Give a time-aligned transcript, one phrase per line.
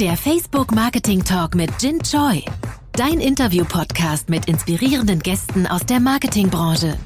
[0.00, 2.44] Der Facebook Marketing Talk mit Jin Choi.
[2.92, 6.96] Dein Interview-Podcast mit inspirierenden Gästen aus der Marketingbranche.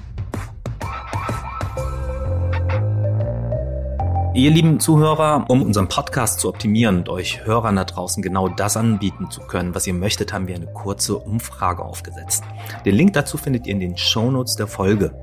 [4.34, 8.76] Ihr lieben Zuhörer, um unseren Podcast zu optimieren und euch Hörern da draußen genau das
[8.76, 12.44] anbieten zu können, was ihr möchtet, haben wir eine kurze Umfrage aufgesetzt.
[12.84, 15.14] Den Link dazu findet ihr in den Shownotes der Folge.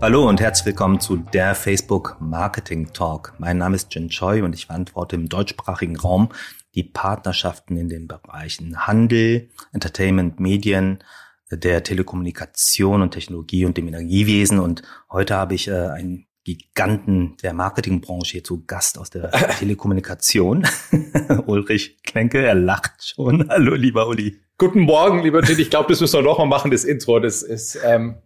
[0.00, 3.34] Hallo und herzlich willkommen zu der Facebook Marketing Talk.
[3.38, 6.28] Mein Name ist Jin Choi und ich verantworte im deutschsprachigen Raum
[6.76, 11.02] die Partnerschaften in den Bereichen Handel, Entertainment, Medien,
[11.50, 14.60] der Telekommunikation und Technologie und dem Energiewesen.
[14.60, 20.64] Und heute habe ich äh, einen Giganten der Marketingbranche hier zu Gast aus der Telekommunikation.
[21.46, 23.48] Ulrich Klenke, er lacht schon.
[23.48, 24.38] Hallo, lieber Uli.
[24.58, 25.58] Guten Morgen, lieber Tim.
[25.58, 27.18] Ich glaube, das müssen wir noch mal machen, das Intro.
[27.18, 28.18] Das ist ähm,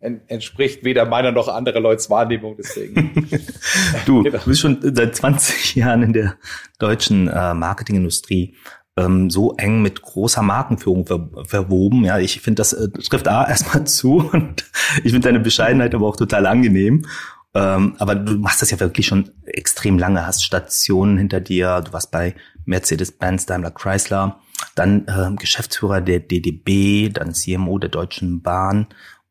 [0.00, 2.56] entspricht weder meiner noch anderer Leute Wahrnehmung.
[2.58, 3.28] Deswegen.
[4.06, 4.38] du, genau.
[4.44, 6.36] bist schon seit 20 Jahren in der
[6.78, 8.54] deutschen äh, Marketingindustrie
[8.96, 12.04] ähm, so eng mit großer Markenführung ver verwoben.
[12.04, 14.64] Ja, ich finde, das äh, trifft A erstmal zu und
[15.04, 17.06] ich finde deine Bescheidenheit aber auch total angenehm.
[17.52, 21.92] Ähm, aber du machst das ja wirklich schon extrem lange, hast Stationen hinter dir, du
[21.92, 24.40] warst bei Mercedes-Benz, Daimler Chrysler,
[24.76, 28.86] dann äh, Geschäftsführer der DDB, dann CMO der Deutschen Bahn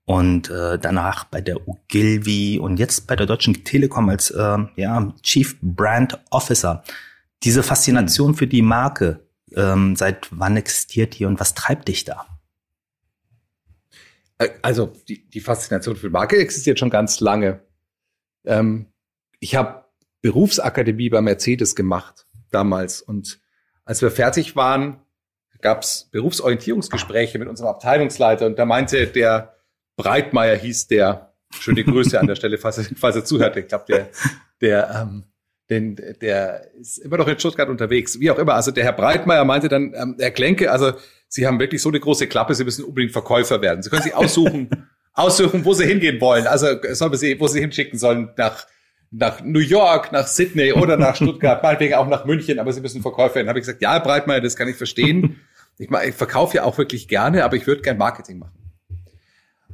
[0.09, 5.13] und äh, danach bei der Ogilvy und jetzt bei der Deutschen Telekom als äh, ja,
[5.21, 6.83] Chief Brand Officer.
[7.43, 9.19] Diese Faszination für die Marke,
[9.55, 12.25] ähm, seit wann existiert die und was treibt dich da?
[14.39, 17.59] Äh, also die, die Faszination für Marke existiert schon ganz lange.
[18.45, 18.88] Ähm,
[19.39, 19.85] ich habe
[20.23, 23.39] Berufsakademie bei Mercedes gemacht damals und
[23.85, 25.01] als wir fertig waren,
[25.61, 29.58] gab es Berufsorientierungsgespräche mit unserem Abteilungsleiter und da meinte der
[30.03, 33.86] Breitmeier hieß der, schöne Grüße an der Stelle, falls er, falls er zuhört, ich glaube,
[33.88, 34.09] der,
[34.61, 35.23] der ähm,
[35.69, 38.19] denn der ist immer noch in Stuttgart unterwegs.
[38.19, 38.56] Wie auch immer.
[38.56, 40.94] Also der Herr Breitmeier meinte dann, ähm, Herr Klenke, also
[41.28, 43.84] Sie haben wirklich so eine große Klappe, Sie müssen unbedingt Verkäufer werden.
[43.84, 46.47] Sie können sich aussuchen, aussuchen, wo Sie hingehen wollen.
[46.47, 48.66] Also sollen wir Sie, wo Sie hinschicken sollen, nach,
[49.12, 53.03] nach New York, nach Sydney oder nach Stuttgart, meinetwegen auch nach München, aber Sie müssen
[53.03, 53.50] Verkäufer werden.
[53.50, 55.40] Habe ich gesagt, ja, Herr Breitmeier, das kann ich verstehen.
[55.78, 58.69] Ich, ich verkaufe ja auch wirklich gerne, aber ich würde gern Marketing machen.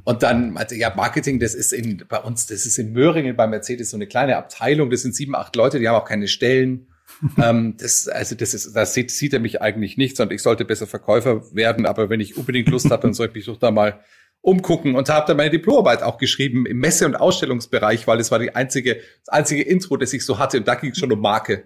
[0.06, 3.48] Und dann meinte ja, Marketing, das ist in, bei uns, das ist in Möhringen bei
[3.48, 6.86] Mercedes so eine kleine Abteilung, das sind sieben, acht Leute, die haben auch keine Stellen.
[7.42, 10.64] ähm, das, also das ist, das sieht, sieht er mich eigentlich nicht, sondern ich sollte
[10.64, 13.72] besser Verkäufer werden, aber wenn ich unbedingt Lust habe, dann soll ich mich doch da
[13.72, 13.98] mal
[14.42, 14.94] umgucken.
[14.94, 18.54] Und habe dann meine Diplomarbeit auch geschrieben im Messe- und Ausstellungsbereich, weil es war die
[18.54, 20.58] einzige, das einzige Intro, das ich so hatte.
[20.58, 21.64] Und da ging es schon um Marke.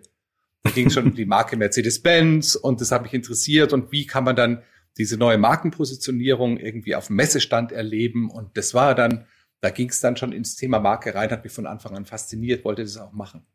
[0.63, 2.55] Da ging es schon um die Marke Mercedes-Benz.
[2.57, 3.75] Und das hat mich interessiert.
[3.75, 4.63] Und wie kann man dann
[4.99, 8.31] diese neue Markenpositionierung irgendwie auf dem Messestand erleben.
[8.31, 9.27] Und das war dann,
[9.61, 12.65] da ging es dann schon ins Thema Marke rein, hat mich von Anfang an fasziniert,
[12.65, 13.47] wollte das auch machen.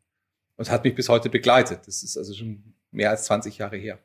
[0.56, 1.86] Und hat mich bis heute begleitet.
[1.86, 3.98] Das ist also schon mehr als 20 Jahre her.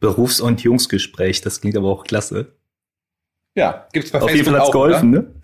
[0.00, 2.56] Berufs- und Jungsgespräch, das klingt aber auch klasse.
[3.54, 5.22] Ja, gibt's bei Auf Facebook jeden Fall hat's geholfen, oder?
[5.22, 5.34] ne?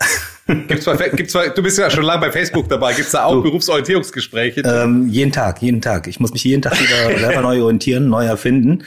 [0.69, 2.95] Gibt's bei, gibt's bei, du bist ja schon lange bei Facebook dabei.
[2.95, 4.61] Gibt's da auch so, Berufsorientierungsgespräche?
[4.63, 6.07] Ähm, jeden Tag, jeden Tag.
[6.07, 8.85] Ich muss mich jeden Tag wieder selber neu orientieren, neu erfinden.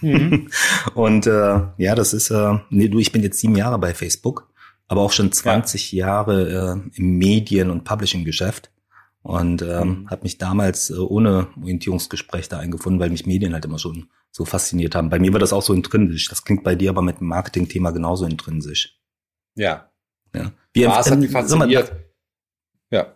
[0.00, 0.48] Mhm.
[0.94, 4.48] Und äh, ja, das ist, äh, nee, du, ich bin jetzt sieben Jahre bei Facebook,
[4.86, 6.06] aber auch schon 20 ja.
[6.06, 8.70] Jahre äh, im Medien- und Publishing-Geschäft.
[9.22, 10.10] Und ähm, mhm.
[10.10, 14.44] habe mich damals äh, ohne Orientierungsgespräch da eingefunden, weil mich Medien halt immer schon so
[14.44, 15.10] fasziniert haben.
[15.10, 16.28] Bei mir war das auch so intrinsisch.
[16.28, 18.96] Das klingt bei dir aber mit dem Marketing-Thema genauso intrinsisch.
[19.54, 19.87] Ja,
[20.38, 20.52] ja.
[20.72, 21.92] Wie Was hat mich fasziniert?
[22.90, 23.14] ja.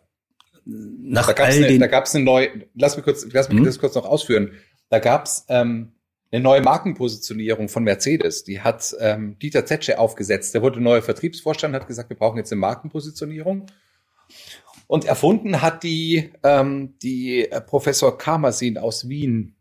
[0.65, 3.65] Nach da gab's all eine, da gab's eine neue, lass mich kurz, lass mich mhm.
[3.65, 4.53] das kurz noch ausführen.
[4.91, 5.93] Da gab's ähm,
[6.31, 8.45] eine neue Markenpositionierung von Mercedes.
[8.45, 10.55] Die hat ähm, Dieter Zetsche aufgesetzt.
[10.55, 13.67] Der wurde neuer Vertriebsvorstand, hat gesagt, wir brauchen jetzt eine Markenpositionierung.
[14.87, 19.57] Und erfunden hat die ähm, die äh, Professor Karmasin aus Wien.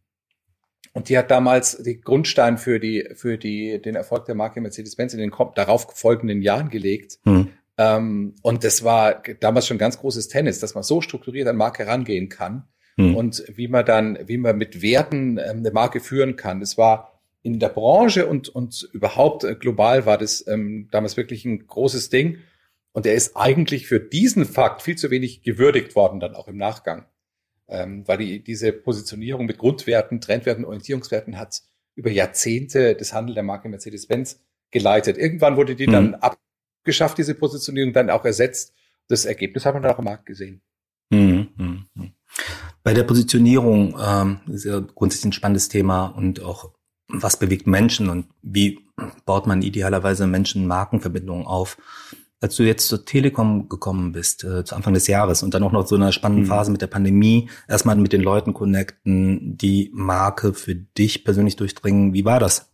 [0.94, 5.14] Und die hat damals den Grundstein für die, für die, den Erfolg der Marke Mercedes-Benz
[5.14, 7.20] in den darauf folgenden Jahren gelegt.
[7.24, 7.50] Mhm.
[7.78, 11.88] Ähm, und das war damals schon ganz großes Tennis, dass man so strukturiert an Marke
[11.88, 13.16] rangehen kann mhm.
[13.16, 16.60] und wie man dann, wie man mit Werten ähm, eine Marke führen kann.
[16.60, 21.46] Das war in der Branche und, und überhaupt äh, global war das ähm, damals wirklich
[21.46, 22.40] ein großes Ding.
[22.92, 26.58] Und er ist eigentlich für diesen Fakt viel zu wenig gewürdigt worden, dann auch im
[26.58, 27.06] Nachgang
[27.72, 31.62] ähm, weil die, diese Positionierung mit Grundwerten, Trendwerten, Orientierungswerten hat
[31.96, 34.40] über Jahrzehnte das Handel der Marke Mercedes-Benz
[34.72, 35.18] geleitet.
[35.18, 35.92] Irgendwann wurde die mhm.
[35.92, 38.74] dann abgeschafft, diese Positionierung, dann auch ersetzt.
[39.08, 40.62] Das Ergebnis hat man dann auch im Markt gesehen.
[41.10, 41.50] Mhm.
[41.56, 42.14] Mhm.
[42.84, 46.72] Bei der Positionierung ähm, ist ja grundsätzlich ein spannendes Thema und auch
[47.08, 48.80] was bewegt Menschen und wie
[49.26, 51.78] baut man idealerweise Menschen-Markenverbindungen auf.
[52.42, 55.72] Als du jetzt zur Telekom gekommen bist, äh, zu Anfang des Jahres und dann auch
[55.72, 56.50] noch so einer spannenden mhm.
[56.50, 62.14] Phase mit der Pandemie, erstmal mit den Leuten connecten, die Marke für dich persönlich durchdringen.
[62.14, 62.72] Wie war das?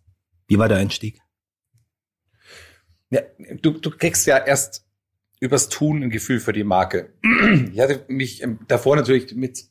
[0.47, 1.19] Wie war der Einstieg?
[3.09, 3.21] Ja,
[3.61, 4.85] du, du kriegst ja erst
[5.41, 7.13] übers Tun ein Gefühl für die Marke.
[7.71, 9.65] Ich hatte mich ähm, davor natürlich mit,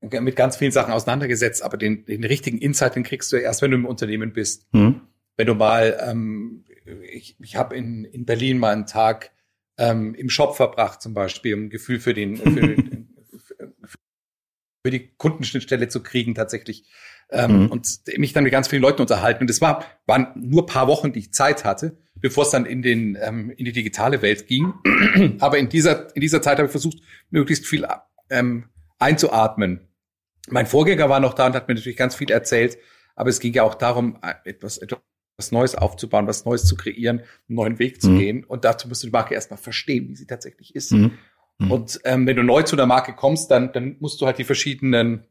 [0.00, 3.72] mit ganz vielen Sachen auseinandergesetzt, aber den, den richtigen Insight, den kriegst du erst, wenn
[3.72, 4.72] du im Unternehmen bist.
[4.72, 5.02] Mhm.
[5.36, 6.64] Wenn du mal, ähm,
[7.12, 9.32] ich, ich habe in, in Berlin mal einen Tag
[9.80, 12.76] ähm, im Shop verbracht zum Beispiel, um ein Gefühl für den, für,
[14.84, 16.84] für die Kundenschnittstelle zu kriegen tatsächlich
[17.30, 17.66] ähm, mhm.
[17.68, 19.42] und mich dann mit ganz vielen Leuten unterhalten.
[19.42, 22.82] Und es war, waren nur paar Wochen, die ich Zeit hatte, bevor es dann in
[22.82, 24.74] den ähm, in die digitale Welt ging.
[25.40, 26.98] Aber in dieser in dieser Zeit habe ich versucht,
[27.30, 27.86] möglichst viel
[28.28, 28.68] ähm,
[28.98, 29.88] einzuatmen.
[30.50, 32.76] Mein Vorgänger war noch da und hat mir natürlich ganz viel erzählt,
[33.14, 35.00] aber es ging ja auch darum, etwas, etwas
[35.52, 38.18] Neues aufzubauen, was Neues zu kreieren, einen neuen Weg zu mhm.
[38.18, 38.44] gehen.
[38.44, 40.92] Und dazu musst du die Marke erstmal verstehen, wie sie tatsächlich ist.
[40.92, 41.12] Mhm.
[41.58, 41.70] mhm.
[41.70, 44.44] Und ähm, wenn du neu zu der Marke kommst, dann, dann musst du halt die
[44.44, 45.24] verschiedenen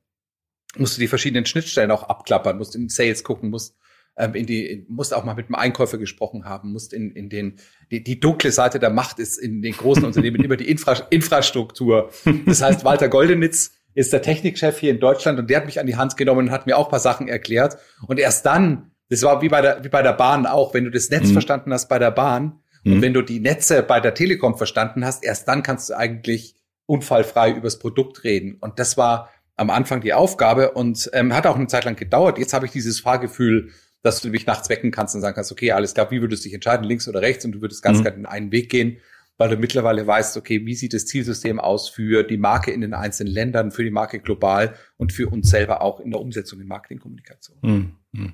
[0.78, 3.76] musst du die verschiedenen Schnittstellen auch abklappern, musst in Sales gucken, musst
[4.18, 7.56] ähm, in die, musst auch mal mit dem Einkäufer gesprochen haben, musst in, in den,
[7.92, 12.12] die, die dunkle Seite der Macht ist in den großen Unternehmen immer die Infra Infrastruktur.
[12.46, 15.88] Das heißt, Walter Goldenitz ist der Technikchef hier in Deutschland und der hat mich an
[15.88, 17.78] die Hand genommen und hat mir auch ein paar Sachen erklärt.
[18.08, 20.92] Und erst dann, das war wie bei der, wie bei der Bahn auch, wenn du
[20.92, 21.34] das Netz mhm.
[21.34, 22.94] verstanden hast bei der Bahn mhm.
[22.94, 26.56] und wenn du die Netze bei der Telekom verstanden hast, erst dann kannst du eigentlich
[26.86, 28.58] unfallfrei übers Produkt reden.
[28.60, 32.40] Und das war am Anfang die Aufgabe und ähm, hat auch eine Zeit lang gedauert.
[32.40, 33.72] Jetzt habe ich dieses Fahrgefühl,
[34.02, 36.48] dass du mich nachts wecken kannst und sagen kannst, okay, alles klar, wie würdest du
[36.48, 37.46] dich entscheiden, links oder rechts?
[37.46, 38.02] Und du würdest ganz mhm.
[38.04, 38.98] klar in einen Weg gehen,
[39.40, 42.94] weil du mittlerweile weißt, okay, wie sieht das Zielsystem aus für die Marke in den
[42.94, 46.68] einzelnen Ländern, für die Marke global und für uns selber auch in der Umsetzung in
[46.68, 47.96] Marketingkommunikation.
[48.12, 48.34] Mhm.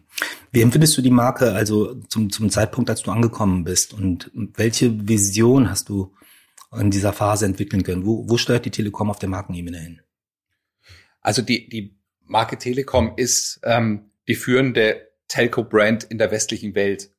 [0.51, 3.93] Wie empfindest du die Marke also zum, zum Zeitpunkt, als du angekommen bist?
[3.93, 6.11] Und welche Vision hast du
[6.75, 8.03] in dieser Phase entwickeln können?
[8.03, 10.01] Wo, wo steuert die Telekom auf der Markenebene hin?
[11.21, 17.11] Also die, die Marke Telekom ist ähm, die führende Telco-Brand in der westlichen Welt.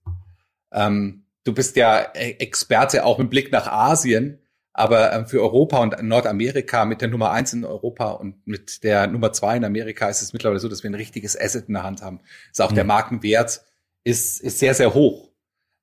[0.73, 4.40] Ähm, du bist ja e-, Experte auch mit Blick nach Asien,
[4.72, 9.06] aber ähm, für Europa und Nordamerika mit der Nummer eins in Europa und mit der
[9.06, 11.82] Nummer zwei in Amerika ist es mittlerweile so, dass wir ein richtiges Asset in der
[11.82, 12.20] Hand haben.
[12.50, 12.76] Ist auch mhm.
[12.76, 13.62] der Markenwert
[14.04, 15.32] ist, ist sehr, sehr hoch.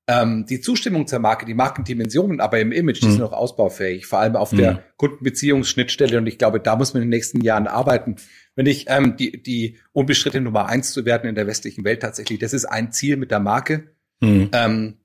[0.06, 3.12] Ähm, die Zustimmung zur Marke, die Markendimensionen, aber im Image, die mhm.
[3.12, 4.58] sind noch ausbaufähig, vor allem auf mhm.
[4.58, 6.18] der Kundenbeziehungsschnittstelle.
[6.18, 8.18] Und ich glaube, da muss man in den nächsten Jahren arbeiten.
[8.56, 12.40] Wenn ich ähm, die, die unbestrittene Nummer eins zu werden in der westlichen Welt tatsächlich,
[12.40, 13.96] das ist ein Ziel mit der Marke.
[14.20, 14.50] Mhm.
[14.52, 14.98] Ähm,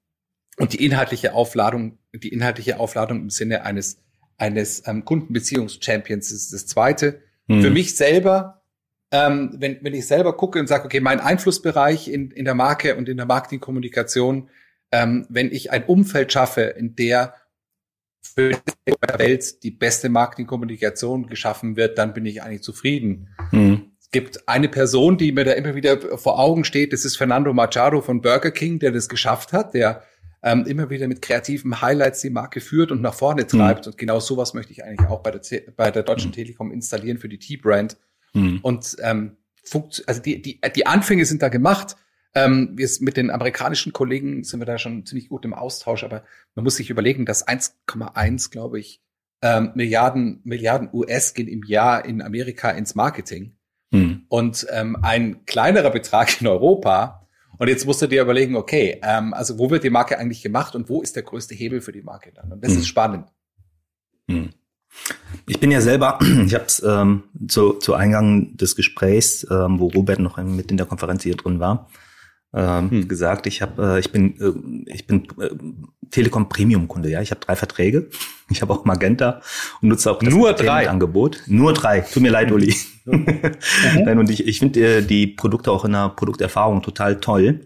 [0.58, 4.02] und die inhaltliche Aufladung, die inhaltliche Aufladung im Sinne eines
[4.37, 7.22] eines ähm, Kundenbeziehungschampions ist das zweite.
[7.49, 7.62] Mhm.
[7.62, 8.62] Für mich selber,
[9.10, 12.94] ähm, wenn, wenn ich selber gucke und sage, okay, mein Einflussbereich in, in der Marke
[12.94, 14.49] und in der Marketingkommunikation
[14.93, 17.34] ähm, wenn ich ein Umfeld schaffe, in der
[18.20, 18.50] für
[18.87, 23.28] die Welt die beste Marketingkommunikation geschaffen wird, dann bin ich eigentlich zufrieden.
[23.52, 23.93] Mhm.
[24.00, 27.52] Es gibt eine Person, die mir da immer wieder vor Augen steht, das ist Fernando
[27.52, 30.02] Machado von Burger King, der das geschafft hat, der
[30.43, 33.87] ähm, immer wieder mit kreativen Highlights die Marke führt und nach vorne treibt.
[33.87, 33.93] Mhm.
[33.93, 35.40] Und genau sowas möchte ich eigentlich auch bei der,
[35.76, 36.35] bei der Deutschen mhm.
[36.35, 37.96] Telekom installieren für die T-Brand.
[38.35, 38.61] Mhm.
[38.62, 39.37] Und ähm,
[40.06, 41.96] also die, die, die Anfänge sind da gemacht.
[42.35, 46.25] Ähm, wir mit den amerikanischen Kollegen sind wir da schon ziemlich gut im Austausch, aber
[46.55, 49.02] man muss sich überlegen, dass 1,1, glaube ich,
[49.43, 53.56] ähm, Milliarden, Milliarden US gehen im Jahr in Amerika ins Marketing.
[53.93, 54.25] Hm.
[54.29, 57.28] Und ähm, ein kleinerer Betrag in Europa.
[57.58, 60.74] Und jetzt musst du dir überlegen, okay, ähm, also wo wird die Marke eigentlich gemacht
[60.74, 62.53] und wo ist der größte Hebel für die Marke dann?
[62.53, 62.79] Und das hm.
[62.79, 63.29] ist spannend.
[64.29, 64.50] Hm.
[65.46, 69.88] Ich bin ja selber, ich habe es ähm, zu, zu Eingang des Gesprächs, ähm, wo
[69.88, 71.88] Robert noch mit in der Konferenz hier drin war,
[72.55, 73.08] ähm, hm.
[73.08, 75.50] gesagt, ich habe, äh, ich bin, äh, ich bin äh,
[76.10, 78.08] Telekom Premium Kunde, ja, ich habe drei Verträge,
[78.50, 79.43] ich habe auch Magenta
[79.82, 82.00] und nutze auch das nur drei Angebot, nur drei.
[82.00, 82.74] Tut mir leid, Uli.
[83.08, 84.05] Mhm.
[84.05, 87.60] Nein, und ich, ich finde äh, die Produkte auch in der Produkterfahrung total toll.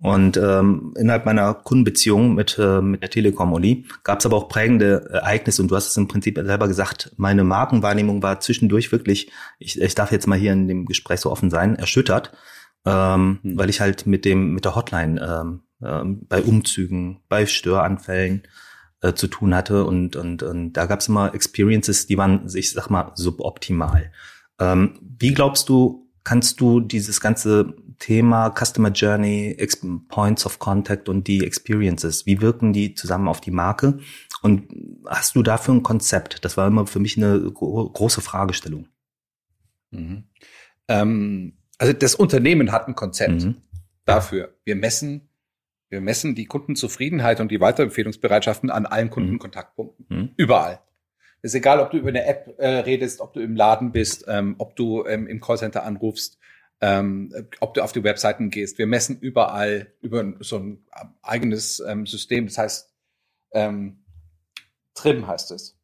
[0.00, 4.48] Und ähm, innerhalb meiner Kundenbeziehung mit, äh, mit der Telekom, Uli, gab es aber auch
[4.48, 9.30] prägende Ereignisse und du hast es im Prinzip selber gesagt, meine Markenwahrnehmung war zwischendurch wirklich,
[9.60, 12.32] ich, ich darf jetzt mal hier in dem Gespräch so offen sein, erschüttert
[12.84, 13.58] ähm, mhm.
[13.58, 18.42] weil ich halt mit dem mit der Hotline ähm, ähm, bei Umzügen, bei Störanfällen
[19.00, 22.72] äh, zu tun hatte und und, und da gab es immer Experiences, die waren, ich
[22.72, 24.12] sag mal, suboptimal.
[24.58, 29.56] Ähm, wie glaubst du, kannst du dieses ganze Thema Customer Journey,
[30.08, 33.98] Points of Contact und die Experiences, wie wirken die zusammen auf die Marke?
[34.42, 34.68] Und
[35.06, 36.44] hast du dafür ein Konzept?
[36.44, 38.88] Das war immer für mich eine große Fragestellung.
[39.90, 40.24] Mhm.
[40.86, 43.62] Ähm, also das Unternehmen hat ein Konzept mhm.
[44.04, 44.54] dafür.
[44.64, 45.28] Wir messen
[45.90, 50.06] wir messen die Kundenzufriedenheit und die Weiterempfehlungsbereitschaften an allen Kundenkontaktpunkten.
[50.08, 50.30] Mhm.
[50.36, 50.80] Überall.
[51.40, 54.56] Ist egal, ob du über eine App äh, redest, ob du im Laden bist, ähm,
[54.58, 56.38] ob du ähm, im Callcenter anrufst,
[56.80, 58.76] ähm, ob du auf die Webseiten gehst.
[58.78, 60.84] Wir messen überall über so ein
[61.22, 62.46] eigenes ähm, System.
[62.46, 62.94] Das heißt,
[63.52, 64.04] ähm,
[64.94, 65.78] Trim heißt es.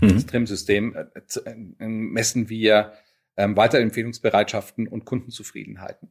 [0.00, 0.14] Mhm.
[0.14, 2.92] Das Trim-System äh, äh, messen wir
[3.36, 6.10] ähm, Weiterempfehlungsbereitschaften und Kundenzufriedenheiten.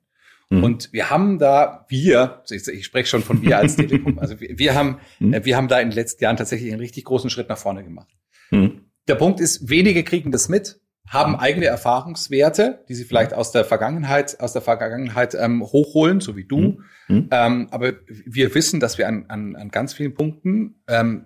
[0.50, 0.64] Mhm.
[0.64, 4.58] Und wir haben da, wir, ich, ich spreche schon von wir als Telekom, also wir,
[4.58, 5.34] wir haben, mhm.
[5.34, 7.84] äh, wir haben da in den letzten Jahren tatsächlich einen richtig großen Schritt nach vorne
[7.84, 8.10] gemacht.
[8.52, 8.82] Mhm.
[9.08, 11.40] Der Punkt ist, wenige kriegen das mit, haben mhm.
[11.40, 16.46] eigene Erfahrungswerte, die sie vielleicht aus der Vergangenheit, aus der Vergangenheit ähm, hochholen, so wie
[16.46, 16.58] du.
[16.58, 16.84] Mhm.
[17.08, 17.30] mhm.
[17.32, 21.26] Ähm, aber wir wissen, dass wir an, an, an ganz vielen Punkten ähm,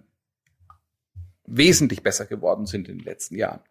[1.46, 3.62] wesentlich besser geworden sind in den letzten Jahren.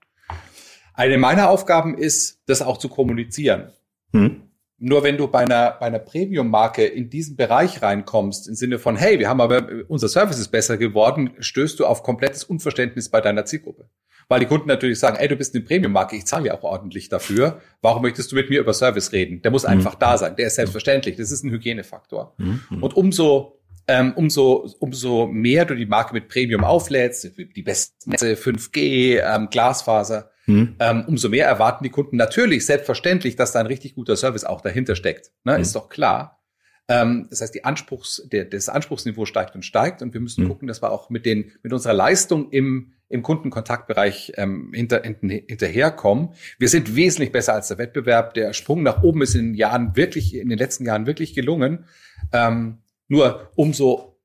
[0.99, 3.71] Eine meiner Aufgaben ist, das auch zu kommunizieren.
[4.11, 4.43] Mhm.
[4.79, 8.97] Nur wenn du bei einer, bei einer Premium-Marke in diesen Bereich reinkommst, im Sinne von,
[8.97, 13.21] hey, wir haben aber, unser Service ist besser geworden, stößt du auf komplettes Unverständnis bei
[13.21, 13.89] deiner Zielgruppe.
[14.27, 17.09] Weil die Kunden natürlich sagen, ey, du bist eine Premium-Marke, ich zahle ja auch ordentlich
[17.09, 17.61] dafür.
[17.81, 19.41] Warum möchtest du mit mir über Service reden?
[19.43, 19.71] Der muss mhm.
[19.71, 20.35] einfach da sein.
[20.35, 21.15] Der ist selbstverständlich.
[21.15, 22.35] Das ist ein Hygienefaktor.
[22.39, 22.83] Mhm.
[22.83, 28.35] Und umso, ähm, umso, umso mehr du die Marke mit Premium auflädst, die besten Netze,
[28.35, 30.77] 5G, ähm, Glasfaser, hm.
[30.79, 34.63] Ähm, umso mehr erwarten die Kunden natürlich selbstverständlich, dass da ein richtig guter Service auch
[34.63, 35.31] dahinter steckt.
[35.45, 35.55] Ne?
[35.55, 35.61] Hm.
[35.61, 36.43] Ist doch klar.
[36.89, 40.49] Ähm, das heißt, die Anspruchs, der, das Anspruchsniveau steigt und steigt und wir müssen hm.
[40.49, 45.29] gucken, dass wir auch mit den, mit unserer Leistung im, im Kundenkontaktbereich ähm, hinter, hinter,
[45.47, 46.31] hinterherkommen.
[46.59, 48.33] Wir sind wesentlich besser als der Wettbewerb.
[48.33, 51.85] Der Sprung nach oben ist in den Jahren wirklich, in den letzten Jahren wirklich gelungen.
[52.33, 54.18] Ähm, nur umso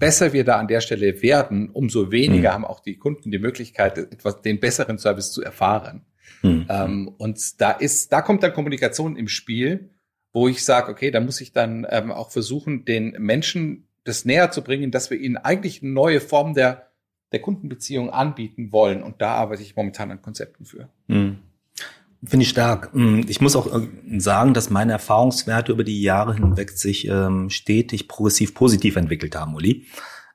[0.00, 2.54] besser wir da an der Stelle werden, umso weniger mhm.
[2.54, 6.04] haben auch die Kunden die Möglichkeit, etwas, den besseren Service zu erfahren.
[6.42, 6.66] Mhm.
[6.68, 9.90] Ähm, und da ist, da kommt dann Kommunikation im Spiel,
[10.32, 14.50] wo ich sage, okay, da muss ich dann ähm, auch versuchen, den Menschen das näher
[14.50, 16.90] zu bringen, dass wir ihnen eigentlich eine neue Form der,
[17.32, 19.02] der Kundenbeziehung anbieten wollen.
[19.02, 20.88] Und da arbeite ich momentan an Konzepten für.
[21.06, 21.38] Mhm.
[22.24, 22.94] Finde ich stark.
[22.94, 27.48] Mm, ich muss auch äh, sagen, dass meine Erfahrungswerte über die Jahre hinweg sich ähm,
[27.48, 29.86] stetig progressiv positiv entwickelt haben, Uli.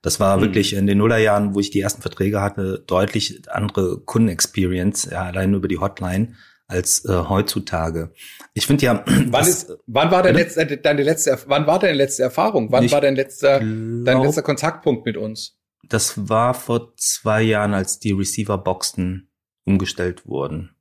[0.02, 0.42] Das war mhm.
[0.42, 5.54] wirklich in den Nullerjahren, wo ich die ersten Verträge hatte, deutlich andere Kundenexperience, ja, allein
[5.54, 6.36] über die Hotline
[6.68, 8.12] als äh, heutzutage.
[8.54, 9.04] Ich finde ja.
[9.28, 12.72] Wann ist, wann war deine letzte, deine letzte, wann war deine letzte Erfahrung?
[12.72, 15.60] Wann war dein letzter, glaub, dein letzter Kontaktpunkt mit uns?
[15.88, 19.30] Das war vor zwei Jahren, als die Receiver-Boxen
[19.66, 20.75] umgestellt wurden.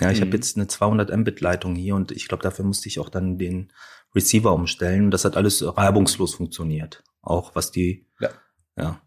[0.00, 0.26] Ja, ich mhm.
[0.26, 3.38] habe jetzt eine 200 Mbit Leitung hier und ich glaube, dafür musste ich auch dann
[3.38, 3.72] den
[4.14, 5.06] Receiver umstellen.
[5.06, 7.02] Und das hat alles reibungslos funktioniert.
[7.22, 8.30] Auch was die, ja.
[8.76, 9.00] ja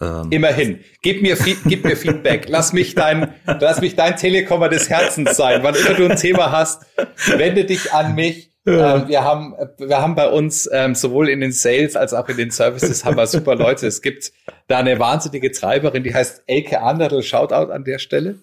[0.00, 0.80] ähm, Immerhin.
[1.02, 2.46] Gib mir, gib mir Feedback.
[2.48, 5.62] Lass mich dein, lass mich dein Telekommer des Herzens sein.
[5.62, 6.86] Wann immer du ein Thema hast,
[7.26, 8.50] wende dich an mich.
[8.66, 12.38] Ähm, wir haben, wir haben bei uns ähm, sowohl in den Sales als auch in
[12.38, 13.86] den Services haben wir super Leute.
[13.86, 14.32] Es gibt
[14.68, 17.22] da eine wahnsinnige Treiberin, die heißt Elke Anderl.
[17.22, 18.38] Shoutout an der Stelle.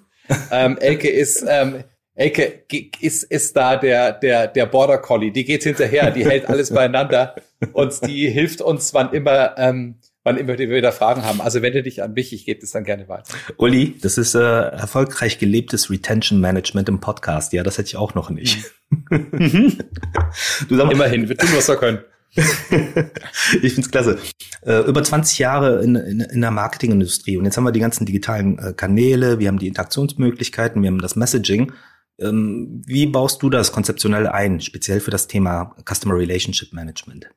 [0.51, 2.63] Ähm, Elke ist, ähm, Elke
[3.00, 5.32] ist, ist da der, der, der Border Collie.
[5.32, 7.36] Die geht hinterher, die hält alles beieinander
[7.74, 11.42] und die hilft uns, wann immer, ähm, wann immer wir wieder Fragen haben.
[11.42, 13.34] Also wende dich an mich, ich gebe das dann gerne weiter.
[13.58, 17.54] Uli, das ist äh, erfolgreich gelebtes Retention Management im Podcast.
[17.54, 18.72] Ja, das hätte ich auch noch nicht.
[18.90, 19.78] Mhm.
[20.70, 22.00] du sag mal, Immerhin, wir tun, was wir können.
[23.62, 24.18] ich find's klasse.
[24.62, 28.06] Äh, über 20 Jahre in, in, in der Marketingindustrie und jetzt haben wir die ganzen
[28.06, 31.74] digitalen äh, Kanäle, wir haben die Interaktionsmöglichkeiten, wir haben das Messaging.
[32.20, 37.30] Ähm, wie baust du das konzeptionell ein, speziell für das Thema Customer Relationship Management?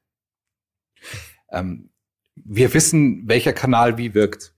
[1.50, 1.90] Ähm,
[2.36, 4.54] wir wissen, welcher Kanal wie wirkt.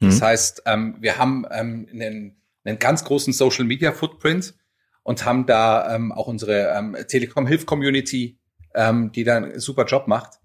[0.00, 0.22] Das hm.
[0.22, 4.54] heißt, ähm, wir haben ähm, einen, einen ganz großen Social Media Footprint
[5.02, 8.38] und haben da ähm, auch unsere ähm, Telekom Hilf Community
[8.78, 10.38] ähm, die da einen super Job macht.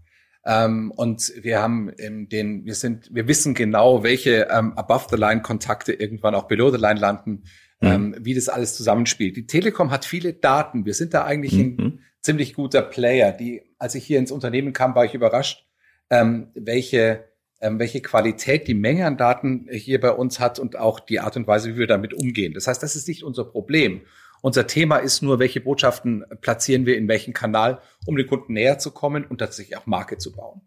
[0.46, 6.36] Ähm, und wir haben ähm, den, wir sind, wir wissen genau, welche ähm, Above-the-Line-Kontakte irgendwann
[6.36, 7.44] auch Below-the-Line landen,
[7.80, 7.88] mhm.
[7.88, 9.38] ähm, wie das alles zusammenspielt.
[9.38, 10.86] Die Telekom hat viele Daten.
[10.86, 11.78] Wir sind da eigentlich mhm.
[11.80, 13.32] ein ziemlich guter Player.
[13.32, 15.66] Die, als ich hier ins Unternehmen kam, war ich überrascht,
[16.10, 17.26] ähm, welche
[17.62, 21.38] ähm, welche Qualität die Menge an Daten hier bei uns hat und auch die Art
[21.38, 22.54] und Weise, wie wir damit umgehen.
[22.54, 24.02] Das heißt, das ist nicht unser Problem.
[24.44, 28.78] Unser Thema ist nur, welche Botschaften platzieren wir in welchen Kanal, um den Kunden näher
[28.78, 30.60] zu kommen und tatsächlich auch Marke zu bauen.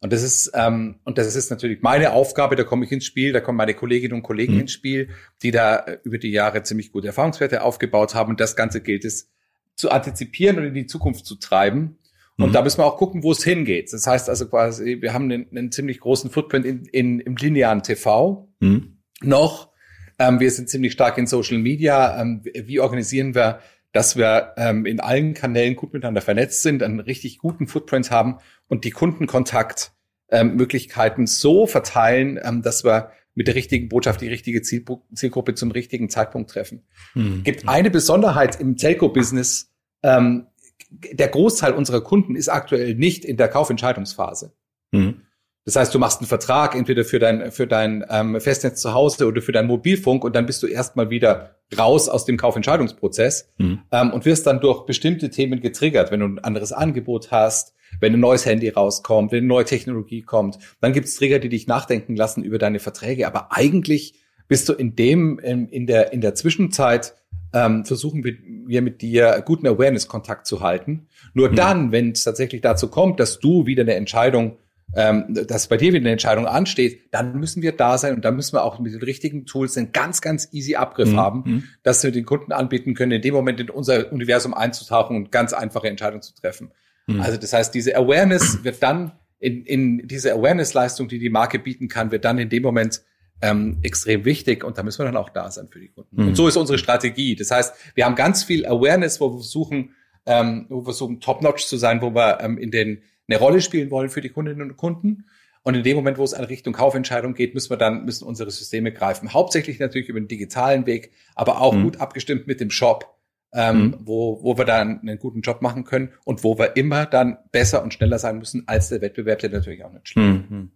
[0.00, 2.54] Und das ist ähm, und das ist natürlich meine Aufgabe.
[2.54, 4.60] Da komme ich ins Spiel, da kommen meine Kolleginnen und Kollegen mhm.
[4.60, 5.08] ins Spiel,
[5.42, 8.28] die da äh, über die Jahre ziemlich gute Erfahrungswerte aufgebaut haben.
[8.28, 9.30] Und das Ganze gilt es
[9.74, 11.96] zu antizipieren und in die Zukunft zu treiben.
[12.36, 12.52] Und mhm.
[12.52, 13.90] da müssen wir auch gucken, wo es hingeht.
[13.90, 17.82] Das heißt also quasi, wir haben einen, einen ziemlich großen Footprint in, in, im linearen
[17.82, 18.98] TV mhm.
[19.22, 19.72] noch.
[20.18, 22.20] Ähm, wir sind ziemlich stark in Social Media.
[22.20, 23.60] Ähm, wie organisieren wir
[23.92, 28.38] dass wir ähm, in allen Kanälen gut miteinander vernetzt sind, einen richtig guten Footprint haben
[28.68, 34.60] und die Kundenkontaktmöglichkeiten ähm, so verteilen, ähm, dass wir mit der richtigen Botschaft die richtige
[34.62, 36.84] Zielgruppe zum richtigen Zeitpunkt treffen.
[37.14, 37.44] Mhm.
[37.44, 39.72] Gibt eine Besonderheit im Telco-Business.
[40.02, 40.48] Ähm,
[40.90, 44.54] der Großteil unserer Kunden ist aktuell nicht in der Kaufentscheidungsphase.
[44.90, 45.22] Mhm.
[45.68, 49.26] Das heißt, du machst einen Vertrag entweder für dein, für dein ähm, Festnetz zu Hause
[49.26, 53.80] oder für deinen Mobilfunk und dann bist du erstmal wieder raus aus dem Kaufentscheidungsprozess mhm.
[53.92, 58.14] ähm, und wirst dann durch bestimmte Themen getriggert, wenn du ein anderes Angebot hast, wenn
[58.14, 61.66] ein neues Handy rauskommt, wenn eine neue Technologie kommt, dann gibt es Trigger, die dich
[61.66, 63.26] nachdenken lassen über deine Verträge.
[63.26, 64.14] Aber eigentlich
[64.48, 67.12] bist du in dem, in, in der, in der Zwischenzeit
[67.52, 71.08] ähm, versuchen wir, wir mit dir guten Awareness-Kontakt zu halten.
[71.34, 71.56] Nur mhm.
[71.56, 74.56] dann, wenn es tatsächlich dazu kommt, dass du wieder eine Entscheidung
[74.94, 78.36] ähm, dass bei dir wieder eine Entscheidung ansteht, dann müssen wir da sein und dann
[78.36, 81.16] müssen wir auch mit den richtigen Tools einen ganz, ganz easy Abgriff mhm.
[81.16, 81.64] haben, mhm.
[81.82, 85.52] dass wir den Kunden anbieten können, in dem Moment in unser Universum einzutauchen und ganz
[85.52, 86.70] einfache Entscheidungen zu treffen.
[87.06, 87.20] Mhm.
[87.20, 91.88] Also das heißt, diese Awareness wird dann in, in diese Awareness-Leistung, die die Marke bieten
[91.88, 93.02] kann, wird dann in dem Moment
[93.40, 96.20] ähm, extrem wichtig und da müssen wir dann auch da sein für die Kunden.
[96.20, 96.28] Mhm.
[96.28, 97.36] Und so ist unsere Strategie.
[97.36, 99.94] Das heißt, wir haben ganz viel Awareness, wo wir versuchen,
[100.26, 103.90] ähm, wo wir versuchen, top-notch zu sein, wo wir ähm, in den eine Rolle spielen
[103.90, 105.26] wollen für die Kundinnen und Kunden.
[105.62, 108.50] Und in dem Moment, wo es in Richtung Kaufentscheidung geht, müssen wir dann, müssen unsere
[108.50, 109.34] Systeme greifen.
[109.34, 111.82] Hauptsächlich natürlich über den digitalen Weg, aber auch mhm.
[111.84, 113.18] gut abgestimmt mit dem Shop,
[113.52, 113.96] ähm, mhm.
[114.00, 117.82] wo, wo wir dann einen guten Job machen können und wo wir immer dann besser
[117.82, 120.50] und schneller sein müssen als der Wettbewerb, der natürlich auch nicht schlägt.
[120.50, 120.70] Mhm.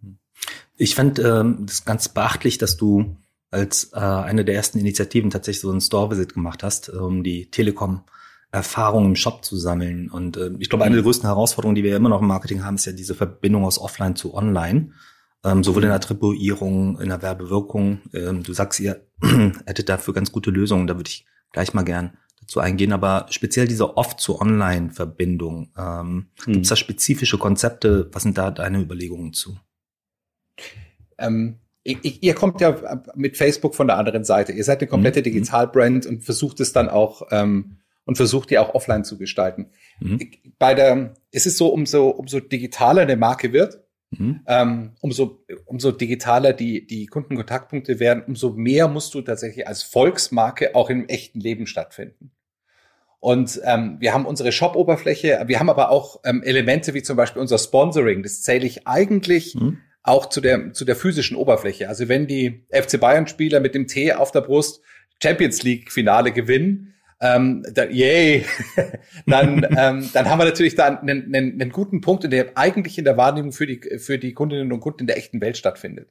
[0.77, 3.15] Ich fand ähm, das ganz beachtlich, dass du
[3.51, 8.03] als äh, eine der ersten Initiativen tatsächlich so einen Store-Visit gemacht hast, um die Telekom
[8.53, 10.11] Erfahrung im Shop zu sammeln.
[10.11, 12.75] Und äh, ich glaube, eine der größten Herausforderungen, die wir immer noch im Marketing haben,
[12.75, 14.91] ist ja diese Verbindung aus Offline zu Online.
[15.43, 18.01] Ähm, sowohl in der Attribuierung, in der Werbewirkung.
[18.13, 19.07] Ähm, du sagst, ihr
[19.65, 20.85] hättet dafür ganz gute Lösungen.
[20.85, 22.93] Da würde ich gleich mal gern dazu eingehen.
[22.93, 25.71] Aber speziell diese Off- zu Online-Verbindung.
[25.75, 26.53] Ähm, hm.
[26.53, 28.07] Gibt es da spezifische Konzepte?
[28.11, 29.57] Was sind da deine Überlegungen zu?
[31.17, 34.51] Ähm, ihr kommt ja mit Facebook von der anderen Seite.
[34.51, 35.23] Ihr seid eine komplette mhm.
[35.23, 39.71] Digitalbrand und versucht es dann auch ähm, und versucht die auch offline zu gestalten.
[39.99, 40.31] Mhm.
[40.59, 44.41] Bei der, es ist so, umso, umso digitaler eine Marke wird, mhm.
[44.47, 50.75] ähm, umso, umso digitaler die, die Kundenkontaktpunkte werden, umso mehr musst du tatsächlich als Volksmarke
[50.75, 52.31] auch im echten Leben stattfinden.
[53.19, 57.41] Und ähm, wir haben unsere Shop-Oberfläche, wir haben aber auch ähm, Elemente wie zum Beispiel
[57.41, 58.21] unser Sponsoring.
[58.21, 59.77] Das zähle ich eigentlich mhm.
[60.01, 61.87] auch zu der, zu der physischen Oberfläche.
[61.87, 64.81] Also wenn die FC Bayern-Spieler mit dem T auf der Brust
[65.21, 68.45] Champions League-Finale gewinnen, ähm, da, yay,
[69.25, 72.97] dann, ähm, dann haben wir natürlich da einen, einen, einen guten Punkt, in der eigentlich
[72.97, 76.09] in der Wahrnehmung für die, für die Kundinnen und Kunden in der echten Welt stattfindet.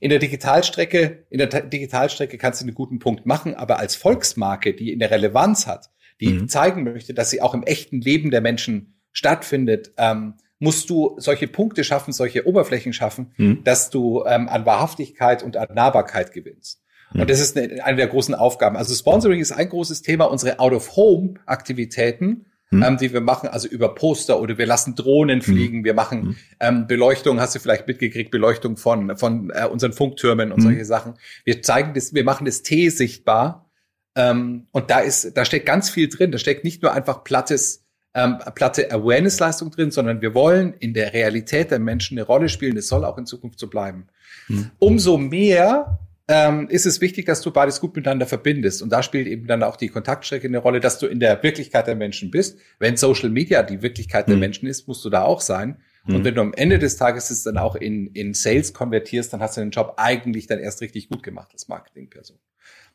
[0.00, 4.74] In der Digitalstrecke, in der Digitalstrecke kannst du einen guten Punkt machen, aber als Volksmarke,
[4.74, 6.48] die in der Relevanz hat, die mhm.
[6.48, 11.48] zeigen möchte, dass sie auch im echten Leben der Menschen stattfindet, ähm, musst du solche
[11.48, 13.62] Punkte schaffen, solche Oberflächen schaffen, mhm.
[13.64, 16.82] dass du ähm, an Wahrhaftigkeit und an Nahbarkeit gewinnst.
[17.14, 18.76] Und das ist eine, eine der großen Aufgaben.
[18.76, 20.26] Also Sponsoring ist ein großes Thema.
[20.26, 22.82] Unsere Out-of-Home-Aktivitäten, hm.
[22.82, 25.84] ähm, die wir machen, also über Poster oder wir lassen Drohnen fliegen, hm.
[25.84, 26.36] wir machen hm.
[26.60, 30.64] ähm, Beleuchtung, hast du vielleicht mitgekriegt, Beleuchtung von, von äh, unseren Funktürmen und hm.
[30.64, 31.14] solche Sachen.
[31.44, 33.70] Wir zeigen das, wir machen das T sichtbar.
[34.14, 36.30] Ähm, und da ist, da steckt ganz viel drin.
[36.30, 41.14] Da steckt nicht nur einfach plattes, ähm, platte Awareness-Leistung drin, sondern wir wollen in der
[41.14, 42.74] Realität der Menschen eine Rolle spielen.
[42.74, 44.08] Das soll auch in Zukunft so bleiben.
[44.48, 44.70] Hm.
[44.78, 48.82] Umso mehr ähm, ist es wichtig, dass du beides gut miteinander verbindest.
[48.82, 51.86] Und da spielt eben dann auch die Kontaktstrecke eine Rolle, dass du in der Wirklichkeit
[51.86, 52.58] der Menschen bist.
[52.78, 54.32] Wenn Social Media die Wirklichkeit mhm.
[54.32, 55.78] der Menschen ist, musst du da auch sein.
[56.04, 56.14] Mhm.
[56.14, 59.40] Und wenn du am Ende des Tages es dann auch in, in Sales konvertierst, dann
[59.40, 62.36] hast du den Job eigentlich dann erst richtig gut gemacht als Marketingperson.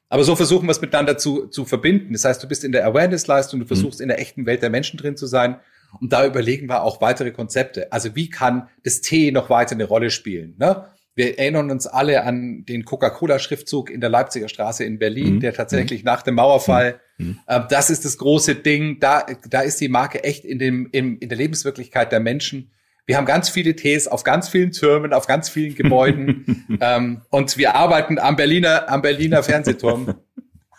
[0.10, 2.14] Aber so versuchen wir es miteinander zu, zu verbinden.
[2.14, 4.04] Das heißt, du bist in der Awareness-Leistung, du versuchst mhm.
[4.04, 5.60] in der echten Welt der Menschen drin zu sein.
[6.00, 7.92] Und da überlegen wir auch weitere Konzepte.
[7.92, 10.56] Also wie kann das T noch weiter eine Rolle spielen?
[10.60, 10.86] Ne?
[11.16, 15.40] Wir erinnern uns alle an den Coca-Cola-Schriftzug in der Leipziger Straße in Berlin, mhm.
[15.42, 16.06] der tatsächlich mhm.
[16.06, 17.40] nach dem Mauerfall, mhm.
[17.46, 19.00] äh, das ist das große Ding.
[19.00, 22.72] Da, da ist die Marke echt in, dem, in, in der Lebenswirklichkeit der Menschen.
[23.06, 26.78] Wir haben ganz viele Ts auf ganz vielen Türmen, auf ganz vielen Gebäuden.
[26.82, 30.16] ähm, und wir arbeiten am Berliner, am Berliner Fernsehturm.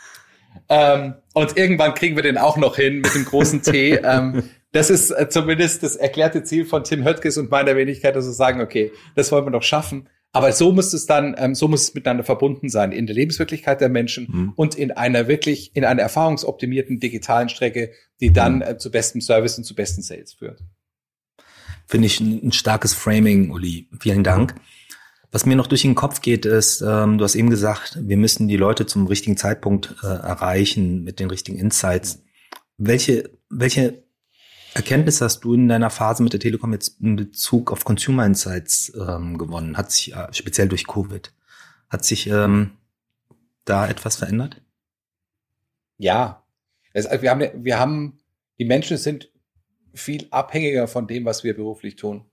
[0.69, 4.01] ähm, und irgendwann kriegen wir den auch noch hin mit dem großen T.
[4.03, 4.43] Ähm,
[4.73, 8.33] das ist äh, zumindest das erklärte Ziel von Tim Höttges und meiner Wenigkeit, dass wir
[8.33, 10.09] sagen, okay, das wollen wir noch schaffen.
[10.35, 13.81] Aber so muss es dann, ähm, so muss es miteinander verbunden sein in der Lebenswirklichkeit
[13.81, 14.53] der Menschen mhm.
[14.57, 18.63] und in einer wirklich, in einer erfahrungsoptimierten digitalen Strecke, die dann mhm.
[18.63, 20.61] äh, zu bestem Service und zu besten Sales führt.
[21.87, 23.89] Finde ich ein, ein, starkes Framing, Uli.
[24.01, 24.57] Vielen Dank.
[25.31, 28.49] Was mir noch durch den Kopf geht, ist, ähm, du hast eben gesagt, wir müssen
[28.49, 32.25] die Leute zum richtigen Zeitpunkt äh, erreichen mit den richtigen Insights.
[32.77, 34.04] welche, welche
[34.75, 38.93] Erkenntnis hast du in deiner Phase mit der Telekom jetzt in Bezug auf Consumer Insights
[38.97, 39.77] ähm, gewonnen?
[39.77, 41.33] Hat sich äh, speziell durch Covid,
[41.89, 42.73] hat sich ähm,
[43.65, 44.61] da etwas verändert?
[45.97, 46.45] Ja,
[46.93, 48.19] also wir haben, wir haben,
[48.59, 49.31] die Menschen sind
[49.95, 52.25] viel abhängiger von dem, was wir beruflich tun.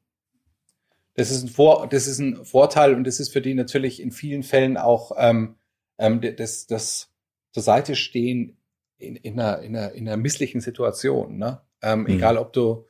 [1.14, 4.12] Das ist ein, Vor, das ist ein Vorteil und das ist für die natürlich in
[4.12, 5.58] vielen Fällen auch ähm,
[6.00, 7.12] ähm, das, das
[7.52, 8.58] zur Seite stehen
[8.98, 11.38] in, in, einer, in, einer, in einer misslichen Situation.
[11.38, 11.62] Ne?
[11.82, 12.08] Ähm, mhm.
[12.08, 12.86] Egal, ob du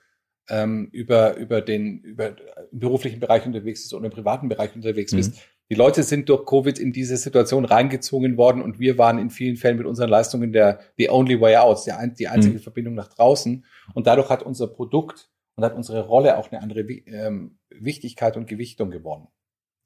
[0.50, 2.36] ähm, über, über den über
[2.72, 5.18] im beruflichen Bereich unterwegs bist oder im privaten Bereich unterwegs mhm.
[5.18, 5.42] bist.
[5.70, 9.56] Die Leute sind durch Covid in diese Situation reingezwungen worden und wir waren in vielen
[9.56, 12.62] Fällen mit unseren Leistungen der the only way out, die, ein, die einzige mhm.
[12.62, 13.64] Verbindung nach draußen.
[13.94, 18.48] Und dadurch hat unser Produkt und hat unsere Rolle auch eine andere ähm, Wichtigkeit und
[18.48, 19.30] Gewichtung gewonnen.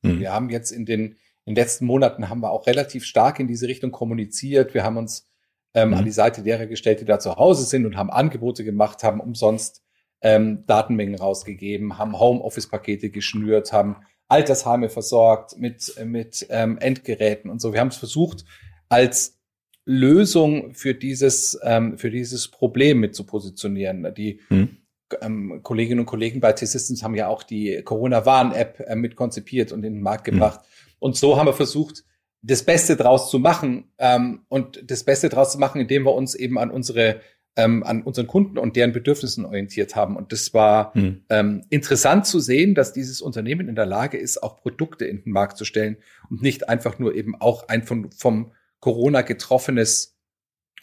[0.02, 0.20] Mhm.
[0.20, 3.48] Wir haben jetzt in den, in den letzten Monaten haben wir auch relativ stark in
[3.48, 4.74] diese Richtung kommuniziert.
[4.74, 5.30] Wir haben uns
[5.76, 5.94] ähm, mhm.
[5.96, 9.20] an die Seite derer gestellt, die da zu Hause sind und haben Angebote gemacht, haben
[9.20, 9.84] umsonst
[10.22, 17.74] ähm, Datenmengen rausgegeben, haben Homeoffice-Pakete geschnürt, haben Altersheime versorgt mit, mit ähm, Endgeräten und so.
[17.74, 18.46] Wir haben es versucht,
[18.90, 19.38] als
[19.86, 24.12] Lösung für dieses, ähm, für dieses Problem mit zu positionieren.
[24.16, 24.78] Die mhm.
[25.22, 29.84] ähm, Kolleginnen und Kollegen bei T-Systems haben ja auch die Corona-Warn-App äh, mit konzipiert und
[29.84, 30.32] in den Markt mhm.
[30.32, 30.62] gebracht.
[30.62, 30.96] Mhm.
[31.00, 32.04] Und so haben wir versucht,
[32.48, 36.36] das Beste draus zu machen ähm, und das Beste draus zu machen, indem wir uns
[36.36, 37.22] eben an unsere
[37.58, 40.18] ähm, an unseren Kunden und deren Bedürfnissen orientiert haben.
[40.18, 41.24] Und das war hm.
[41.30, 45.32] ähm, interessant zu sehen, dass dieses Unternehmen in der Lage ist, auch Produkte in den
[45.32, 45.96] Markt zu stellen
[46.30, 50.18] und nicht einfach nur eben auch ein von, vom Corona getroffenes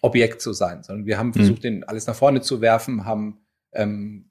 [0.01, 1.35] Objekt zu sein, sondern wir haben hm.
[1.35, 4.31] versucht, den alles nach vorne zu werfen, haben ähm,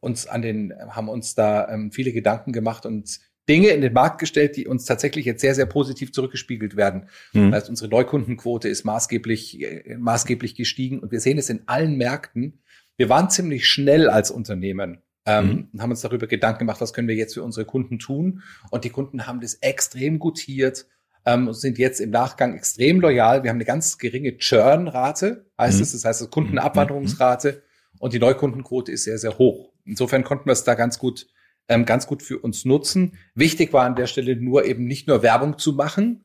[0.00, 3.20] uns an den, haben uns da ähm, viele Gedanken gemacht und
[3.50, 7.08] Dinge in den Markt gestellt, die uns tatsächlich jetzt sehr, sehr positiv zurückgespiegelt werden.
[7.32, 7.50] Mhm.
[7.50, 11.96] Das heißt, unsere Neukundenquote ist maßgeblich, äh, maßgeblich gestiegen und wir sehen es in allen
[11.96, 12.60] Märkten.
[12.96, 15.68] Wir waren ziemlich schnell als Unternehmen ähm, mhm.
[15.72, 18.42] und haben uns darüber Gedanken gemacht, was können wir jetzt für unsere Kunden tun.
[18.70, 20.86] Und die Kunden haben das extrem gutiert
[21.26, 23.42] ähm, und sind jetzt im Nachgang extrem loyal.
[23.42, 25.82] Wir haben eine ganz geringe Churn-Rate, heißt mhm.
[25.82, 27.98] es, das heißt Kundenabwanderungsrate mhm.
[27.98, 29.72] und die Neukundenquote ist sehr, sehr hoch.
[29.84, 31.26] Insofern konnten wir es da ganz gut
[31.68, 33.18] ähm, ganz gut für uns nutzen.
[33.34, 36.24] Wichtig war an der Stelle nur eben nicht nur Werbung zu machen,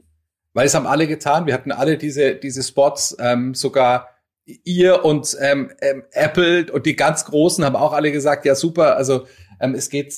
[0.53, 1.45] weil es haben alle getan.
[1.45, 4.09] Wir hatten alle diese, diese Spots, ähm, sogar
[4.45, 8.95] ihr und ähm, ähm, Apple und die ganz Großen haben auch alle gesagt, ja super,
[8.95, 9.25] also
[9.59, 10.13] ähm, es geht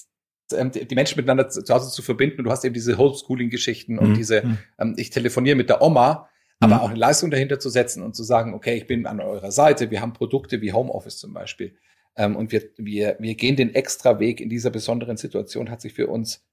[0.53, 2.39] ähm, die Menschen miteinander zu Hause zu verbinden.
[2.39, 4.13] Und du hast eben diese Homeschooling-Geschichten und mhm.
[4.15, 4.57] diese, mhm.
[4.79, 6.81] ähm, ich telefoniere mit der Oma, aber mhm.
[6.81, 9.91] auch eine Leistung dahinter zu setzen und zu sagen, okay, ich bin an eurer Seite.
[9.91, 11.75] Wir haben Produkte wie Homeoffice zum Beispiel.
[12.17, 15.93] Ähm, und wir, wir, wir gehen den extra Weg in dieser besonderen Situation, hat sich
[15.93, 16.43] für uns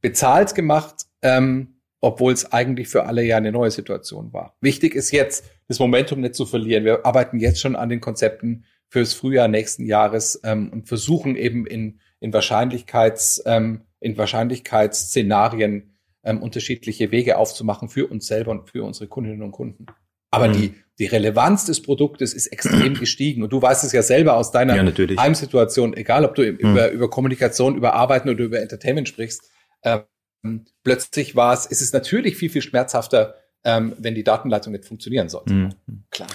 [0.00, 4.56] bezahlt gemacht, ähm, obwohl es eigentlich für alle ja eine neue Situation war.
[4.60, 6.84] Wichtig ist jetzt, das Momentum nicht zu verlieren.
[6.84, 11.66] Wir arbeiten jetzt schon an den Konzepten fürs Frühjahr nächsten Jahres ähm, und versuchen eben
[11.66, 18.84] in, in Wahrscheinlichkeits, ähm, in Wahrscheinlichkeitsszenarien ähm, unterschiedliche Wege aufzumachen für uns selber und für
[18.84, 19.86] unsere Kundinnen und Kunden.
[20.32, 20.52] Aber mhm.
[20.54, 23.44] die, die Relevanz des Produktes ist extrem gestiegen.
[23.44, 26.56] Und du weißt es ja selber aus deiner ja, Heimsituation, egal ob du mhm.
[26.56, 29.50] über, über Kommunikation, über Arbeiten oder über Entertainment sprichst.
[29.84, 34.86] Ähm, plötzlich war es, ist es natürlich viel, viel schmerzhafter, ähm, wenn die Datenleitung nicht
[34.86, 35.52] funktionieren sollte.
[35.52, 35.74] Mhm.
[36.10, 36.28] Klar.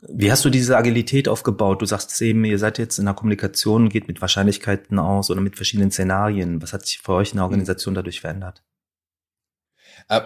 [0.00, 1.82] Wie hast du diese Agilität aufgebaut?
[1.82, 5.56] Du sagst eben, ihr seid jetzt in der Kommunikation, geht mit Wahrscheinlichkeiten aus oder mit
[5.56, 6.62] verschiedenen Szenarien.
[6.62, 8.62] Was hat sich für euch in der Organisation dadurch verändert?
[10.08, 10.20] Äh,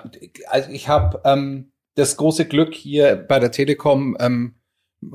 [0.48, 4.54] also ich habe ähm, das große Glück hier bei der Telekom ähm,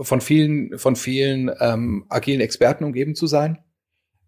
[0.02, 3.60] von vielen von vielen ähm, agilen Experten umgeben zu sein.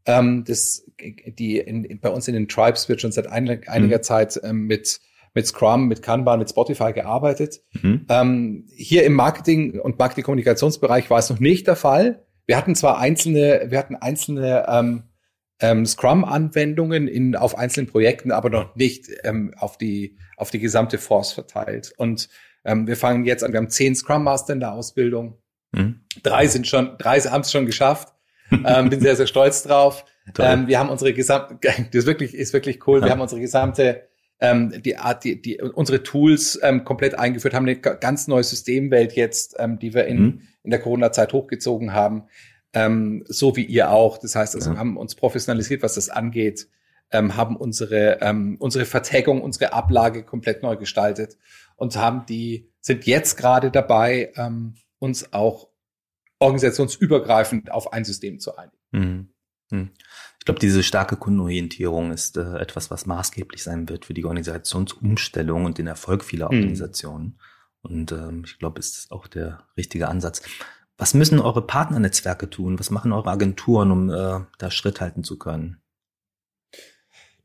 [0.05, 0.85] Ähm, das
[1.25, 4.03] die in, in, bei uns in den Tribes wird schon seit einiger, einiger mhm.
[4.03, 4.99] Zeit ähm, mit
[5.35, 7.61] mit Scrum, mit Kanban, mit Spotify gearbeitet.
[7.81, 8.05] Mhm.
[8.09, 12.25] Ähm, hier im Marketing und Marketing-Kommunikationsbereich war es noch nicht der Fall.
[12.47, 15.03] Wir hatten zwar einzelne, wir hatten einzelne ähm,
[15.61, 20.97] ähm, Scrum-Anwendungen in, auf einzelnen Projekten, aber noch nicht ähm, auf, die, auf die gesamte
[20.97, 21.93] Force verteilt.
[21.97, 22.29] Und
[22.63, 25.37] ähm, wir fangen jetzt an, wir haben zehn Scrum Master in der Ausbildung.
[25.71, 26.01] Mhm.
[26.23, 28.13] Drei sind schon, drei haben es schon geschafft.
[28.51, 30.05] ähm, bin sehr, sehr stolz drauf.
[30.37, 32.99] Ähm, wir haben unsere gesamte, das ist wirklich, ist wirklich cool.
[32.99, 33.05] Ja.
[33.05, 34.03] Wir haben unsere gesamte,
[34.39, 39.13] ähm, die Art, die, die, unsere Tools ähm, komplett eingeführt, haben eine ganz neue Systemwelt
[39.13, 40.41] jetzt, ähm, die wir in, mhm.
[40.61, 42.25] in der Corona-Zeit hochgezogen haben
[42.73, 44.17] ähm, so wie ihr auch.
[44.17, 44.75] Das heißt, also ja.
[44.75, 46.67] wir haben uns professionalisiert, was das angeht,
[47.11, 51.37] ähm, haben unsere ähm, unsere Vertagung, unsere Ablage komplett neu gestaltet
[51.75, 55.69] und haben die sind jetzt gerade dabei, ähm, uns auch
[56.39, 58.77] organisationsübergreifend auf ein System zu einigen.
[58.91, 59.29] Mhm.
[59.71, 59.89] Mhm.
[60.39, 65.65] Ich glaube, diese starke Kundenorientierung ist äh, etwas, was maßgeblich sein wird für die Organisationsumstellung
[65.65, 66.59] und den Erfolg vieler mhm.
[66.59, 67.39] Organisationen.
[67.81, 70.41] Und ähm, ich glaube, ist auch der richtige Ansatz.
[70.99, 72.77] Was müssen eure Partnernetzwerke tun?
[72.77, 75.81] Was machen eure Agenturen, um äh, da Schritt halten zu können?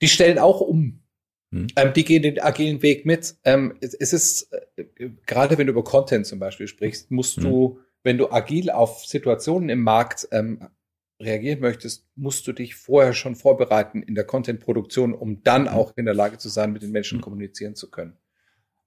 [0.03, 1.05] Die stellen auch um.
[1.53, 1.69] Hm.
[1.77, 3.37] Ähm, die gehen den agilen Weg mit.
[3.45, 7.45] Ähm, es, es, ist, äh, gerade wenn du über Content zum Beispiel sprichst, musst hm.
[7.45, 10.69] du, wenn du agil auf Situationen im Markt ähm,
[11.23, 15.75] reagieren möchtest, musst du dich vorher schon vorbereiten in der Content-Produktion, um dann hm.
[15.75, 17.23] auch in der Lage zu sein, mit den Menschen hm.
[17.23, 18.17] kommunizieren zu können.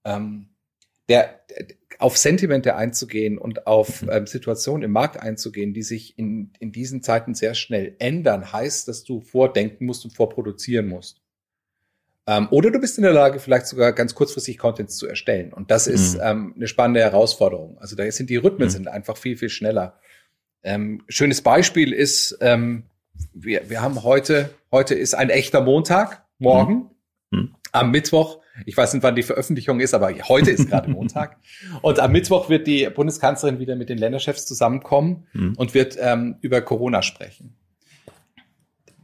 [0.04, 0.50] Ähm,
[1.10, 1.42] der,
[2.00, 4.10] auf Sentimente einzugehen und auf mhm.
[4.12, 8.88] ähm, Situationen im Markt einzugehen, die sich in, in diesen Zeiten sehr schnell ändern, heißt,
[8.88, 11.22] dass du vordenken musst und vorproduzieren musst.
[12.28, 15.54] Ähm, oder du bist in der Lage, vielleicht sogar ganz kurzfristig Contents zu erstellen.
[15.54, 16.22] Und das ist mhm.
[16.24, 17.78] ähm, eine spannende Herausforderung.
[17.80, 18.72] Also da sind die Rhythmen mhm.
[18.72, 20.00] sind einfach viel, viel schneller.
[20.64, 22.84] Ähm, schönes Beispiel ist, ähm,
[23.34, 26.92] wir, wir haben heute, heute ist ein echter Montag, morgen.
[27.32, 27.40] Mhm.
[27.40, 27.56] mhm.
[27.74, 31.38] Am Mittwoch ich weiß nicht, wann die Veröffentlichung ist, aber heute ist gerade Montag.
[31.82, 35.54] Und am Mittwoch wird die Bundeskanzlerin wieder mit den Länderchefs zusammenkommen mhm.
[35.58, 37.56] und wird ähm, über Corona sprechen.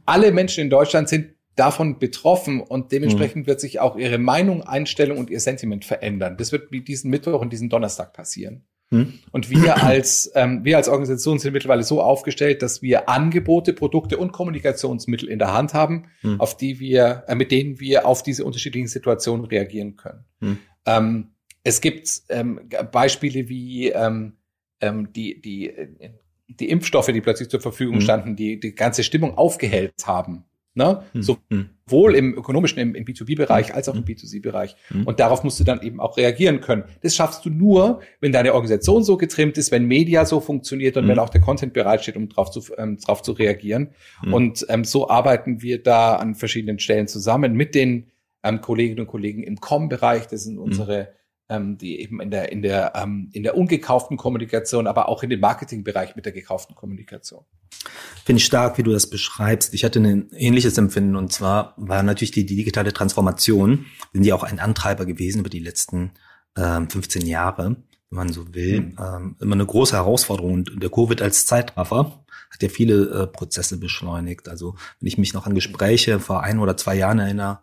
[0.06, 3.46] Alle Menschen in Deutschland sind davon betroffen und dementsprechend mhm.
[3.46, 6.36] wird sich auch ihre Meinung, Einstellung und ihr Sentiment verändern.
[6.36, 8.64] Das wird diesen Mittwoch und diesen Donnerstag passieren.
[8.90, 9.14] Hm.
[9.32, 14.18] Und wir als, ähm, wir als Organisation sind mittlerweile so aufgestellt, dass wir Angebote, Produkte
[14.18, 16.40] und Kommunikationsmittel in der Hand haben, hm.
[16.40, 20.24] auf die wir, äh, mit denen wir auf diese unterschiedlichen Situationen reagieren können.
[20.40, 20.58] Hm.
[20.86, 21.28] Ähm,
[21.62, 22.60] es gibt ähm,
[22.92, 24.36] Beispiele wie ähm,
[24.80, 25.72] ähm, die, die,
[26.48, 28.02] die Impfstoffe, die plötzlich zur Verfügung hm.
[28.02, 30.44] standen, die die ganze Stimmung aufgehellt haben.
[30.76, 31.04] Ne?
[31.12, 31.22] Hm.
[31.22, 33.76] Sowohl im ökonomischen, im, im B2B-Bereich hm.
[33.76, 34.74] als auch im B2C-Bereich.
[34.88, 35.06] Hm.
[35.06, 36.82] Und darauf musst du dann eben auch reagieren können.
[37.02, 41.04] Das schaffst du nur, wenn deine Organisation so getrimmt ist, wenn Media so funktioniert und
[41.04, 41.10] hm.
[41.10, 43.90] wenn auch der Content bereitsteht, um drauf zu, ähm, drauf zu reagieren.
[44.22, 44.34] Hm.
[44.34, 48.10] Und ähm, so arbeiten wir da an verschiedenen Stellen zusammen mit den
[48.42, 50.26] ähm, Kolleginnen und Kollegen im Com-Bereich.
[50.26, 50.62] Das sind hm.
[50.62, 51.12] unsere
[51.48, 55.30] ähm, die eben in der in der ähm, in der ungekauften Kommunikation, aber auch in
[55.30, 57.44] dem Marketingbereich mit der gekauften Kommunikation.
[58.24, 59.74] Finde ich stark, wie du das beschreibst.
[59.74, 64.34] Ich hatte ein ähnliches Empfinden und zwar war natürlich die, die digitale Transformation, sind ja
[64.34, 66.12] auch ein Antreiber gewesen über die letzten
[66.56, 67.76] ähm, 15 Jahre,
[68.10, 68.80] wenn man so will.
[68.80, 68.96] Mhm.
[68.98, 73.78] Ähm, immer eine große Herausforderung und der Covid als Zeitraffer hat ja viele äh, Prozesse
[73.78, 74.48] beschleunigt.
[74.48, 77.60] Also wenn ich mich noch an Gespräche vor ein oder zwei Jahren erinnere,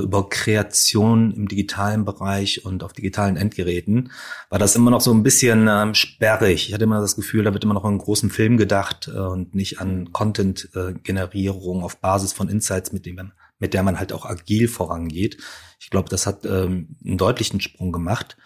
[0.00, 4.10] über Kreation im digitalen Bereich und auf digitalen Endgeräten,
[4.48, 6.68] war das immer noch so ein bisschen ähm, sperrig.
[6.68, 9.18] Ich hatte immer das Gefühl, da wird immer noch an einen großen Film gedacht äh,
[9.18, 14.12] und nicht an Content-Generierung äh, auf Basis von Insights, mit dem mit der man halt
[14.12, 15.38] auch agil vorangeht.
[15.78, 18.36] Ich glaube, das hat ähm, einen deutlichen Sprung gemacht.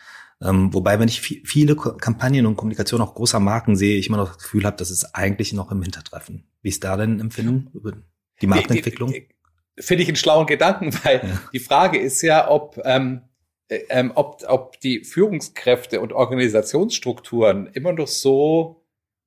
[0.42, 4.28] Ähm, wobei, wenn ich viele Kampagnen und Kommunikation auch großer Marken sehe, ich immer noch
[4.28, 6.44] das Gefühl habe, das ist eigentlich noch im Hintertreffen.
[6.60, 7.92] Wie ist da denn Empfinden über
[8.42, 9.12] die Markenentwicklung?
[9.12, 9.35] Die, die,
[9.78, 11.40] finde ich einen schlauen Gedanken, weil ja.
[11.52, 13.22] die Frage ist ja, ob, ähm,
[13.68, 18.82] äh, ähm, ob, ob die Führungskräfte und Organisationsstrukturen immer noch so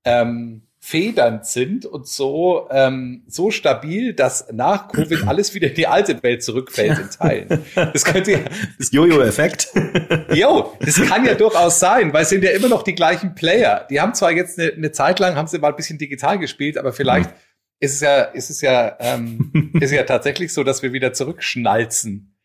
[0.05, 5.87] ähm, federnd sind und so ähm, so stabil, dass nach Covid alles wieder in die
[5.87, 7.65] alte Welt zurückfällt in Teilen.
[7.75, 8.39] Das könnte ja
[8.77, 9.73] das Jojo-Effekt.
[10.33, 13.85] Jo, das kann ja durchaus sein, weil es sind ja immer noch die gleichen Player.
[13.89, 16.77] Die haben zwar jetzt eine, eine Zeit lang haben sie mal ein bisschen digital gespielt,
[16.77, 17.48] aber vielleicht mhm
[17.79, 22.35] ist es ja, ist es ja, ähm, ist ja tatsächlich so, dass wir wieder zurückschnalzen.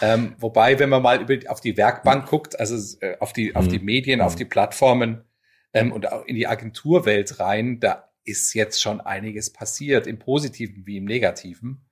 [0.00, 3.68] Ähm, wobei, wenn man mal über, auf die Werkbank guckt, also äh, auf die, auf
[3.68, 3.84] die mhm.
[3.84, 4.38] Medien, auf mhm.
[4.38, 5.24] die Plattformen
[5.72, 10.86] ähm, und auch in die Agenturwelt rein, da ist jetzt schon einiges passiert, im Positiven
[10.86, 11.86] wie im Negativen.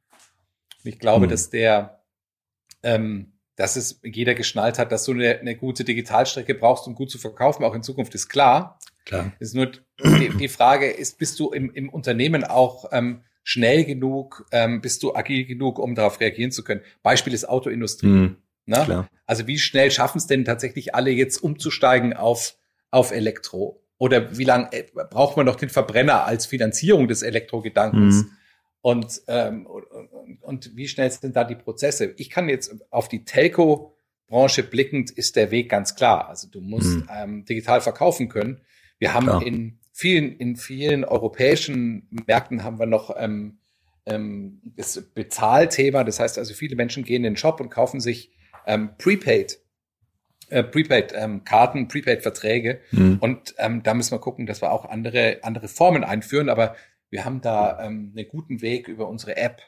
[0.85, 1.31] Und ich glaube, mhm.
[1.31, 2.03] dass der,
[2.83, 7.11] ähm, dass es jeder geschnallt hat, dass du eine, eine gute Digitalstrecke brauchst, um gut
[7.11, 8.79] zu verkaufen, auch in Zukunft ist klar.
[9.07, 9.33] Klar.
[9.39, 9.71] Ist nur
[10.05, 15.03] die, die Frage ist, bist du im, im Unternehmen auch ähm, schnell genug, ähm, bist
[15.05, 16.83] du agil genug, um darauf reagieren zu können?
[17.03, 18.09] Beispiel ist Autoindustrie.
[18.09, 18.37] Mhm.
[18.67, 18.83] Ne?
[18.85, 19.09] Klar.
[19.25, 22.57] Also wie schnell schaffen es denn tatsächlich alle jetzt umzusteigen auf,
[22.91, 23.81] auf Elektro?
[23.99, 28.25] Oder wie lange äh, braucht man noch den Verbrenner als Finanzierung des Elektrogedankens?
[28.25, 28.31] Mhm.
[28.83, 32.15] Und, ähm, und, und wie schnell sind da die Prozesse?
[32.17, 36.29] Ich kann jetzt auf die Telco-Branche blickend, ist der Weg ganz klar.
[36.29, 37.09] Also du musst mhm.
[37.13, 38.61] ähm, digital verkaufen können.
[38.99, 39.47] Wir haben Klar.
[39.47, 43.59] in vielen, in vielen europäischen Märkten haben wir noch ähm,
[44.07, 46.05] ähm, das Bezahlthema.
[46.05, 48.31] Das heißt also, viele Menschen gehen in den Shop und kaufen sich
[48.67, 49.59] ähm, Prepaid.
[50.49, 52.81] Äh, Prepaid-Karten, ähm, Prepaid-Verträge.
[52.93, 53.19] Mhm.
[53.21, 56.49] Und ähm, da müssen wir gucken, dass wir auch andere, andere Formen einführen.
[56.49, 56.77] Aber
[57.11, 59.63] wir haben da ähm, einen guten Weg über unsere App,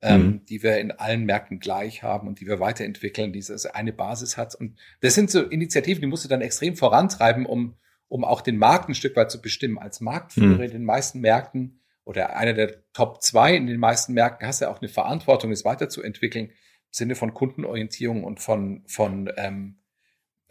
[0.00, 0.44] ähm, mhm.
[0.46, 4.54] die wir in allen Märkten gleich haben und die wir weiterentwickeln, die eine Basis hat.
[4.54, 7.74] Und das sind so Initiativen, die musst du dann extrem vorantreiben, um
[8.08, 9.78] um auch den Markt ein Stück weit zu bestimmen.
[9.78, 10.62] Als Marktführer mhm.
[10.62, 14.66] in den meisten Märkten oder einer der Top zwei in den meisten Märkten hast du
[14.66, 16.52] ja auch eine Verantwortung, es weiterzuentwickeln im
[16.90, 19.78] Sinne von Kundenorientierung und von, von, ähm,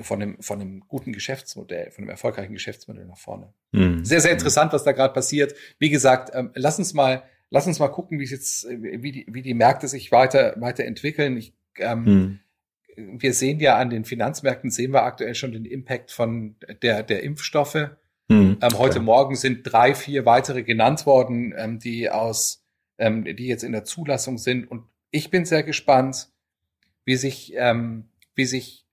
[0.01, 3.53] von einem, von einem guten Geschäftsmodell, von einem erfolgreichen Geschäftsmodell nach vorne.
[3.71, 4.03] Mhm.
[4.03, 5.55] Sehr, sehr interessant, was da gerade passiert.
[5.79, 9.25] Wie gesagt, ähm, lass uns mal, lass uns mal gucken, wie es jetzt, wie die,
[9.29, 11.37] wie die Märkte sich weiter, weiterentwickeln.
[11.37, 12.39] Ich, ähm, mhm.
[12.95, 17.23] Wir sehen ja an den Finanzmärkten, sehen wir aktuell schon den Impact von der, der
[17.23, 17.89] Impfstoffe.
[18.27, 22.63] Mhm, ähm, heute Morgen sind drei, vier weitere genannt worden, ähm, die aus,
[22.97, 24.69] ähm, die jetzt in der Zulassung sind.
[24.69, 26.29] Und ich bin sehr gespannt,
[27.03, 28.85] wie sich, ähm, wie sich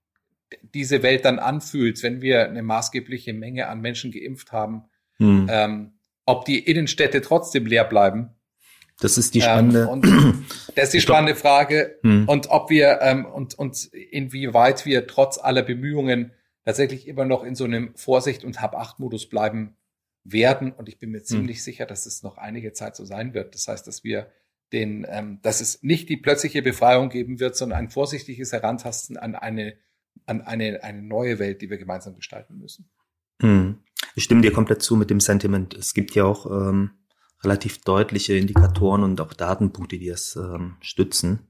[0.61, 4.83] diese Welt dann anfühlt, wenn wir eine maßgebliche Menge an Menschen geimpft haben.
[5.17, 5.47] Mhm.
[5.49, 5.93] Ähm,
[6.25, 8.29] ob die Innenstädte trotzdem leer bleiben.
[9.03, 9.89] Das ist die ähm, spannende.
[9.91, 11.99] Ähm, das ist die spannende Frage.
[12.03, 12.27] Hm.
[12.27, 16.31] Und ob wir ähm, und und inwieweit wir trotz aller Bemühungen
[16.63, 19.75] tatsächlich immer noch in so einem Vorsicht und Hab-Acht-Modus bleiben
[20.23, 20.71] werden.
[20.71, 21.25] Und ich bin mir hm.
[21.25, 21.63] ziemlich hm.
[21.63, 23.53] sicher, dass es noch einige Zeit so sein wird.
[23.55, 24.27] Das heißt, dass wir
[24.71, 29.35] den, ähm, dass es nicht die plötzliche Befreiung geben wird, sondern ein vorsichtiges Herantasten an
[29.35, 29.75] eine,
[30.25, 32.89] an eine, eine neue Welt, die wir gemeinsam gestalten müssen.
[33.41, 33.79] Hm.
[34.15, 35.73] Ich stimme dir komplett zu mit dem Sentiment.
[35.73, 36.91] Es gibt ja auch ähm,
[37.43, 41.47] relativ deutliche Indikatoren und auch Datenpunkte, die es ähm, stützen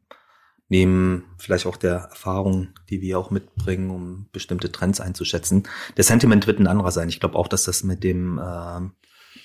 [0.74, 5.68] neben vielleicht auch der Erfahrung, die wir auch mitbringen, um bestimmte Trends einzuschätzen.
[5.98, 7.10] Der Sentiment wird ein anderer sein.
[7.10, 8.80] Ich glaube auch, dass das mit dem äh,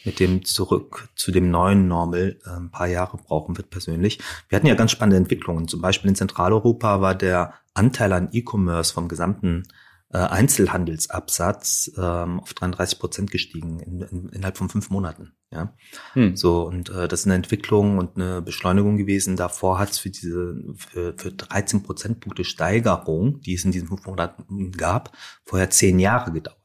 [0.04, 4.20] mit dem zurück zu dem neuen Normal äh, ein paar Jahre brauchen wird persönlich.
[4.48, 5.68] Wir hatten ja ganz spannende Entwicklungen.
[5.68, 9.64] Zum Beispiel in Zentraleuropa war der Anteil an E-Commerce vom gesamten
[10.10, 15.34] äh, Einzelhandelsabsatz ähm, auf 33 Prozent gestiegen in, in, innerhalb von fünf Monaten.
[15.50, 15.74] Ja,
[16.12, 16.36] hm.
[16.36, 19.36] so und äh, das ist eine Entwicklung und eine Beschleunigung gewesen.
[19.36, 24.06] Davor hat es für diese für, für 13 Prozentpunkte Steigerung, die es in diesen fünf
[24.06, 26.56] Monaten gab, vorher zehn Jahre gedauert.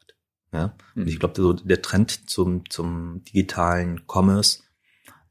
[0.52, 1.04] Ja, hm.
[1.04, 4.64] und ich glaube, so der Trend zum zum digitalen Commerce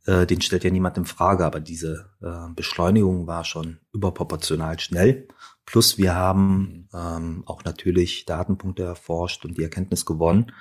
[0.07, 5.29] äh, den stellt ja niemand in Frage, aber diese äh, Beschleunigung war schon überproportional schnell.
[5.65, 10.53] Plus wir haben ähm, auch natürlich Datenpunkte erforscht und die Erkenntnis gewonnen,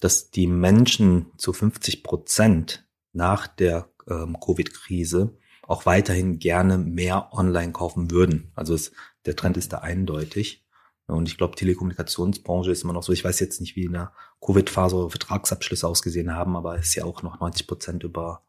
[0.00, 7.72] dass die Menschen zu 50 Prozent nach der ähm, Covid-Krise auch weiterhin gerne mehr online
[7.72, 8.52] kaufen würden.
[8.54, 8.92] Also es,
[9.24, 10.64] der Trend ist da eindeutig.
[11.08, 13.12] Und ich glaube, Telekommunikationsbranche ist immer noch so.
[13.12, 14.12] Ich weiß jetzt nicht, wie in der
[14.44, 18.44] Covid-Phase Vertragsabschlüsse ausgesehen haben, aber es ist ja auch noch 90 Prozent über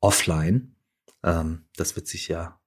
[0.00, 0.74] offline.
[1.22, 2.57] Ähm, das wird sich ja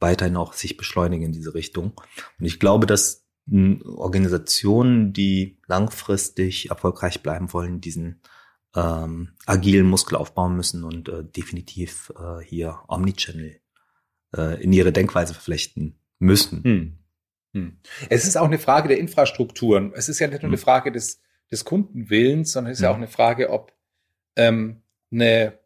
[0.00, 2.00] weiterhin auch sich beschleunigen in diese Richtung.
[2.38, 8.20] Und ich glaube, dass Organisationen, die langfristig erfolgreich bleiben wollen, diesen
[8.76, 13.60] ähm, agilen Muskel aufbauen müssen und äh, definitiv äh, hier Omnichannel
[14.36, 16.62] äh, in ihre Denkweise verflechten müssen.
[16.62, 16.98] Hm.
[17.54, 17.80] Hm.
[18.10, 19.92] Es ist auch eine Frage der Infrastrukturen.
[19.94, 20.54] Es ist ja nicht nur hm.
[20.54, 22.94] eine Frage des, des Kundenwillens, sondern es ist ja hm.
[22.94, 23.72] auch eine Frage, ob
[24.36, 25.58] ähm, eine,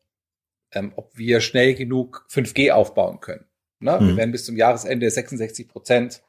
[0.70, 3.44] ähm, ob wir schnell genug 5G aufbauen können.
[3.82, 3.98] Ne?
[4.00, 4.08] Mhm.
[4.08, 6.22] Wir werden bis zum Jahresende 66 Prozent,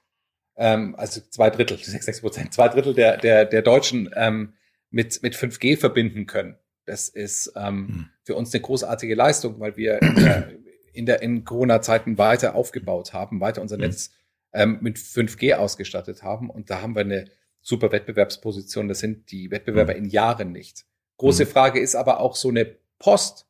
[0.55, 4.53] ähm, also zwei Drittel, 66 Prozent, zwei Drittel der, der, der Deutschen ähm,
[4.89, 6.57] mit, mit 5G verbinden können.
[6.85, 8.09] Das ist ähm, mhm.
[8.23, 10.49] für uns eine großartige Leistung, weil wir in der,
[10.93, 13.83] in, der, in Corona-Zeiten weiter aufgebaut haben, weiter unser mhm.
[13.83, 14.11] Netz
[14.53, 16.49] ähm, mit 5G ausgestattet haben.
[16.49, 17.25] Und da haben wir eine
[17.61, 18.87] super Wettbewerbsposition.
[18.87, 19.99] Das sind die Wettbewerber mhm.
[19.99, 20.85] in Jahren nicht.
[21.17, 21.49] Große mhm.
[21.49, 22.65] Frage ist aber auch so eine
[22.99, 23.47] Post.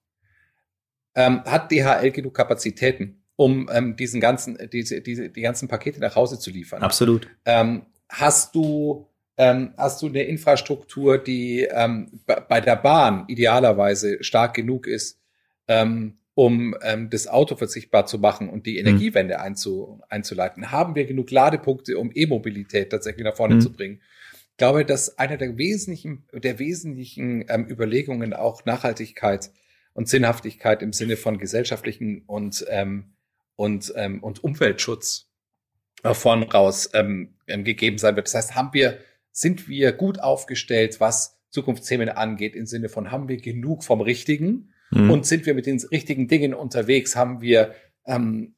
[1.15, 3.22] Ähm, hat DHL genug Kapazitäten?
[3.35, 6.83] Um ähm, diesen ganzen, diese, diese, die ganzen Pakete nach Hause zu liefern.
[6.83, 7.27] Absolut.
[7.45, 14.53] Ähm, hast du ähm, hast du eine Infrastruktur, die ähm, bei der Bahn idealerweise stark
[14.53, 15.19] genug ist,
[15.67, 18.87] ähm, um ähm, das Auto verzichtbar zu machen und die mhm.
[18.87, 19.41] Energiewende mhm.
[19.41, 20.71] einzu, einzuleiten?
[20.71, 23.61] Haben wir genug Ladepunkte, um E-Mobilität tatsächlich nach vorne mhm.
[23.61, 24.01] zu bringen?
[24.51, 29.51] Ich glaube, dass einer der wesentlichen, der wesentlichen ähm, Überlegungen auch Nachhaltigkeit
[29.93, 33.12] und Sinnhaftigkeit im Sinne von gesellschaftlichen und ähm,
[33.55, 35.29] und, ähm, und Umweltschutz
[36.03, 38.27] äh, vorn raus ähm, ähm, gegeben sein wird.
[38.27, 38.97] Das heißt, haben wir,
[39.31, 44.73] sind wir gut aufgestellt, was Zukunftsthemen angeht, im Sinne von haben wir genug vom Richtigen
[44.91, 45.11] mhm.
[45.11, 48.55] und sind wir mit den richtigen Dingen unterwegs, haben wir, ähm,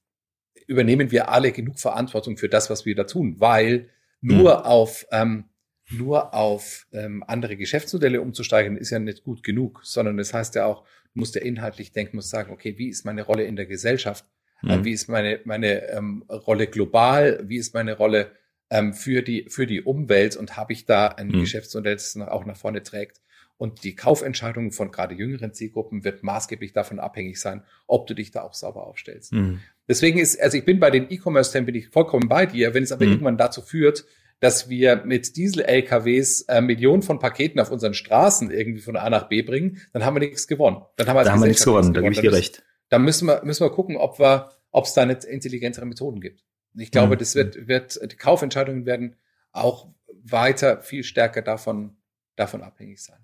[0.67, 3.89] übernehmen wir alle genug Verantwortung für das, was wir da tun, weil
[4.21, 4.63] nur mhm.
[4.63, 5.45] auf ähm,
[5.91, 10.65] nur auf ähm, andere Geschäftsmodelle umzusteigen, ist ja nicht gut genug, sondern das heißt ja
[10.65, 13.67] auch, du musst ja inhaltlich denken, musst sagen, okay, wie ist meine Rolle in der
[13.67, 14.25] Gesellschaft?
[14.63, 14.85] Äh, mhm.
[14.85, 17.39] Wie ist meine, meine ähm, Rolle global?
[17.43, 18.31] Wie ist meine Rolle
[18.69, 20.35] ähm, für, die, für die Umwelt?
[20.35, 21.41] Und habe ich da ein mhm.
[21.41, 23.21] Geschäftsmodell, das auch nach vorne trägt?
[23.57, 28.31] Und die Kaufentscheidung von gerade jüngeren Zielgruppen wird maßgeblich davon abhängig sein, ob du dich
[28.31, 29.31] da auch sauber aufstellst.
[29.31, 29.61] Mhm.
[29.87, 32.73] Deswegen ist, also ich bin bei den E-Commerce-Themen bin ich vollkommen bei dir.
[32.73, 33.11] Wenn es aber mhm.
[33.13, 34.05] irgendwann dazu führt,
[34.41, 39.29] dass wir mit Diesel-LKWs äh, Millionen von Paketen auf unseren Straßen irgendwie von A nach
[39.29, 40.81] B bringen, dann haben wir nichts gewonnen.
[40.97, 42.61] Dann haben wir, da haben wir nichts gewonnen, da gebe ich dir recht
[42.95, 46.45] dann müssen wir, müssen wir gucken, ob wir, ob es da nicht intelligentere Methoden gibt.
[46.75, 47.19] Ich glaube, mhm.
[47.19, 49.17] das wird, wird, die Kaufentscheidungen werden
[49.51, 49.89] auch
[50.23, 51.97] weiter viel stärker davon,
[52.37, 53.19] davon abhängig sein.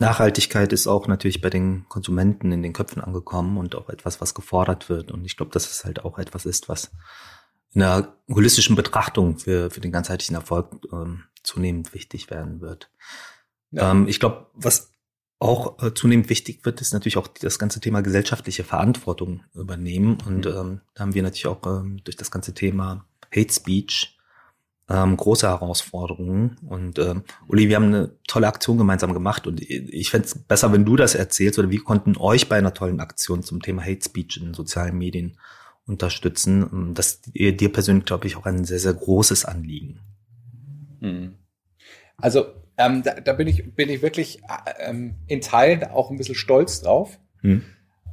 [0.00, 4.34] Nachhaltigkeit ist auch natürlich bei den Konsumenten in den Köpfen angekommen und auch etwas, was
[4.34, 5.12] gefordert wird.
[5.12, 6.90] Und ich glaube, dass es halt auch etwas ist, was
[7.72, 12.90] in einer holistischen Betrachtung für, für den ganzheitlichen Erfolg ähm, zunehmend wichtig werden wird.
[13.70, 13.92] Ja.
[13.92, 14.92] Ähm, ich glaube, was
[15.38, 20.18] auch äh, zunehmend wichtig wird, ist natürlich auch das ganze Thema gesellschaftliche Verantwortung übernehmen.
[20.26, 20.52] Und mhm.
[20.52, 24.18] ähm, da haben wir natürlich auch ähm, durch das ganze Thema Hate Speech
[24.88, 26.56] ähm, große Herausforderungen.
[26.66, 30.72] Und ähm, Uli, wir haben eine tolle Aktion gemeinsam gemacht und ich fände es besser,
[30.72, 34.04] wenn du das erzählst oder wie konnten euch bei einer tollen Aktion zum Thema Hate
[34.04, 35.38] Speech in sozialen Medien
[35.86, 36.68] unterstützen.
[36.72, 40.00] Ähm, das dir persönlich, glaube ich, auch ein sehr, sehr großes Anliegen.
[41.00, 41.34] Hm.
[42.16, 42.46] Also
[42.78, 46.34] ähm, da, da bin ich bin ich wirklich äh, ähm, in Teilen auch ein bisschen
[46.34, 47.18] stolz drauf.
[47.42, 47.64] Hm.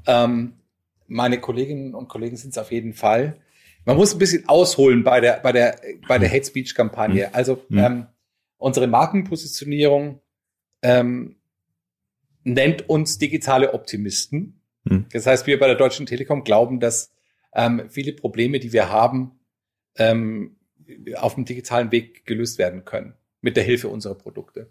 [0.08, 0.54] Ähm,
[1.08, 3.40] meine Kolleginnen und Kollegen sind es auf jeden Fall
[3.86, 6.36] man muss ein bisschen ausholen bei der, bei der, bei der hm.
[6.36, 7.28] Hate Speech Kampagne.
[7.28, 7.34] Hm.
[7.34, 7.78] Also, hm.
[7.78, 8.06] ähm,
[8.58, 10.22] unsere Markenpositionierung
[10.82, 11.36] ähm,
[12.44, 14.62] nennt uns digitale Optimisten.
[15.12, 17.12] Das heißt, wir bei der Deutschen Telekom glauben, dass
[17.56, 19.40] ähm, viele Probleme, die wir haben,
[19.98, 20.58] ähm,
[21.16, 24.70] auf dem digitalen Weg gelöst werden können mit der Hilfe unserer Produkte.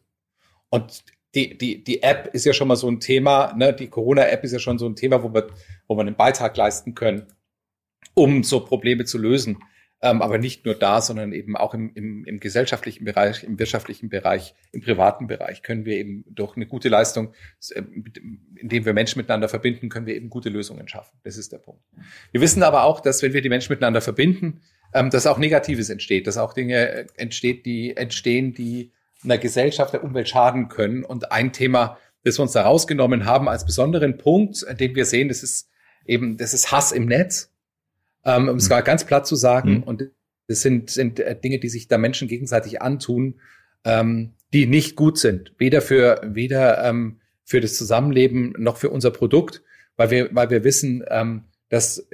[0.69, 1.05] Und
[1.35, 3.73] die, die, die App ist ja schon mal so ein Thema, ne?
[3.73, 5.47] die Corona-App ist ja schon so ein Thema, wo wir,
[5.89, 7.27] wo wir einen Beitrag leisten können
[8.15, 9.59] um so Probleme zu lösen.
[10.03, 14.11] Ähm, aber nicht nur da, sondern eben auch im, im, im gesellschaftlichen Bereich, im wirtschaftlichen
[14.11, 17.33] Bereich, im privaten Bereich können wir eben durch eine gute Leistung,
[17.71, 17.83] äh,
[18.57, 21.19] indem wir Menschen miteinander verbinden, können wir eben gute Lösungen schaffen.
[21.23, 21.83] Das ist der Punkt.
[22.33, 24.61] Wir wissen aber auch, dass wenn wir die Menschen miteinander verbinden,
[24.95, 28.93] ähm, dass auch Negatives entsteht, dass auch Dinge äh, entsteht, die entstehen, die
[29.23, 31.05] einer Gesellschaft, der Umwelt schaden können.
[31.05, 35.29] Und ein Thema, das wir uns da rausgenommen haben als besonderen Punkt, den wir sehen,
[35.29, 35.69] das ist
[36.07, 37.51] eben, das ist Hass im Netz
[38.25, 39.77] ähm, um es gar ganz platt zu sagen.
[39.77, 39.83] Mhm.
[39.83, 40.11] Und
[40.49, 43.41] das sind, sind äh, Dinge, die sich da Menschen gegenseitig antun,
[43.85, 45.53] ähm, die nicht gut sind.
[45.59, 49.63] Weder für, weder ähm, für das Zusammenleben noch für unser Produkt,
[49.97, 52.07] weil wir, weil wir wissen, ähm, dass,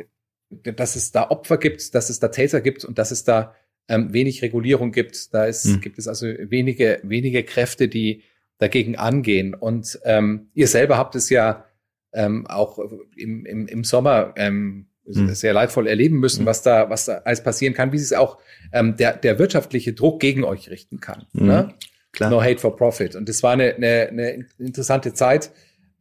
[0.50, 3.54] dass es da Opfer gibt, dass es da Täter gibt und dass es da
[3.88, 5.32] ähm, wenig Regulierung gibt.
[5.32, 5.80] Da ist, mhm.
[5.80, 8.22] gibt es also wenige, wenige Kräfte, die
[8.58, 9.54] dagegen angehen.
[9.54, 11.64] Und ähm, ihr selber habt es ja
[12.12, 12.78] ähm, auch
[13.16, 15.34] im, im, im Sommer ähm, mhm.
[15.34, 16.46] sehr leidvoll erleben müssen, mhm.
[16.46, 18.38] was da, was da alles passieren kann, wie sich auch
[18.72, 21.26] ähm, der, der wirtschaftliche Druck gegen euch richten kann.
[21.32, 21.46] Mhm.
[21.46, 21.74] Ne?
[22.12, 22.30] Klar.
[22.30, 23.14] No hate for profit.
[23.14, 25.52] Und das war eine, eine, eine interessante Zeit,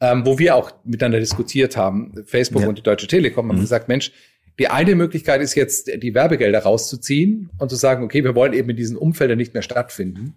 [0.01, 2.13] ähm, wo wir auch miteinander diskutiert haben.
[2.25, 2.67] Facebook ja.
[2.67, 3.61] und die Deutsche Telekom haben mhm.
[3.61, 4.11] gesagt, Mensch,
[4.59, 8.69] die eine Möglichkeit ist jetzt, die Werbegelder rauszuziehen und zu sagen, okay, wir wollen eben
[8.69, 10.35] in diesen Umfeldern nicht mehr stattfinden.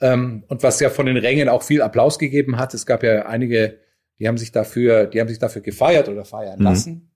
[0.00, 2.72] Ähm, und was ja von den Rängen auch viel Applaus gegeben hat.
[2.72, 3.78] Es gab ja einige,
[4.18, 6.64] die haben sich dafür, die haben sich dafür gefeiert oder feiern mhm.
[6.64, 7.10] lassen.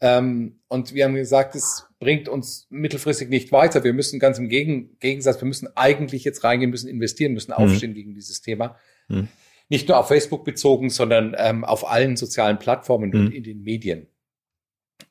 [0.00, 3.82] Ähm, und wir haben gesagt, es bringt uns mittelfristig nicht weiter.
[3.82, 7.64] Wir müssen ganz im Gegen Gegensatz, wir müssen eigentlich jetzt reingehen, müssen investieren, müssen mhm.
[7.64, 7.94] aufstehen mhm.
[7.94, 8.76] gegen dieses Thema.
[9.08, 9.28] Mhm.
[9.68, 13.26] Nicht nur auf Facebook bezogen, sondern ähm, auf allen sozialen Plattformen mhm.
[13.26, 14.06] und in den Medien.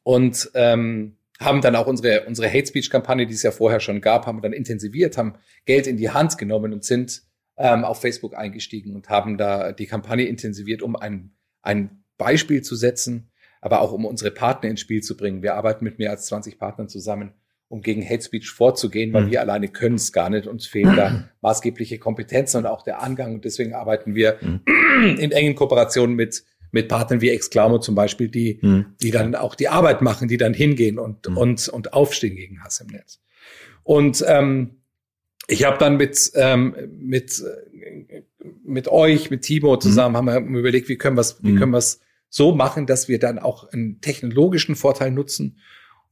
[0.04, 4.02] Und ähm, haben dann auch unsere, unsere Hate Speech Kampagne, die es ja vorher schon
[4.02, 7.24] gab, haben wir dann intensiviert, haben Geld in die Hand genommen und sind
[7.58, 11.32] ähm, auf Facebook eingestiegen und haben da die Kampagne intensiviert, um ein,
[11.62, 13.32] ein Beispiel zu setzen,
[13.62, 15.42] aber auch um unsere Partner ins Spiel zu bringen.
[15.42, 17.34] Wir arbeiten mit mehr als 20 Partnern zusammen,
[17.68, 19.32] um gegen Hate Speech vorzugehen, weil mhm.
[19.32, 20.48] wir alleine können es gar nicht.
[20.48, 23.36] Uns fehlen da maßgebliche Kompetenzen und auch der Angang.
[23.36, 24.62] Und deswegen arbeiten wir mhm.
[25.18, 26.44] in engen Kooperationen mit
[26.74, 28.86] mit Partnern wie Exclamo zum Beispiel, die, mhm.
[29.02, 31.38] die dann auch die Arbeit machen, die dann hingehen und, mhm.
[31.38, 33.22] und, und aufstehen gegen Hass im Netz.
[33.84, 34.82] Und ähm,
[35.48, 37.44] ich habe dann mit, ähm, mit,
[38.66, 40.30] mit euch, mit Timo zusammen, mhm.
[40.32, 41.60] haben wir überlegt, wie können wir es, wie mhm.
[41.60, 45.60] können wir es so machen, dass wir dann auch einen technologischen Vorteil nutzen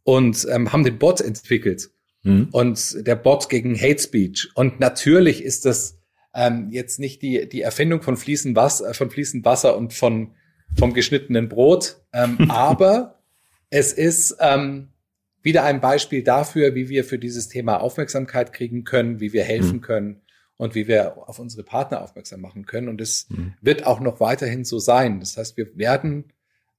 [0.03, 1.89] und ähm, haben den Bot entwickelt.
[2.22, 2.49] Mhm.
[2.51, 4.49] Und der Bot gegen Hate Speech.
[4.53, 5.97] Und natürlich ist das
[6.36, 10.36] ähm, jetzt nicht die, die Erfindung von fließend Wasser, von fließend Wasser und von,
[10.78, 11.97] vom geschnittenen Brot.
[12.13, 13.19] Ähm, aber
[13.69, 14.89] es ist ähm,
[15.41, 19.78] wieder ein Beispiel dafür, wie wir für dieses Thema Aufmerksamkeit kriegen können, wie wir helfen
[19.78, 19.82] mhm.
[19.82, 20.22] können
[20.57, 22.88] und wie wir auf unsere Partner aufmerksam machen können.
[22.88, 23.53] Und es mhm.
[23.61, 25.19] wird auch noch weiterhin so sein.
[25.19, 26.26] Das heißt, wir werden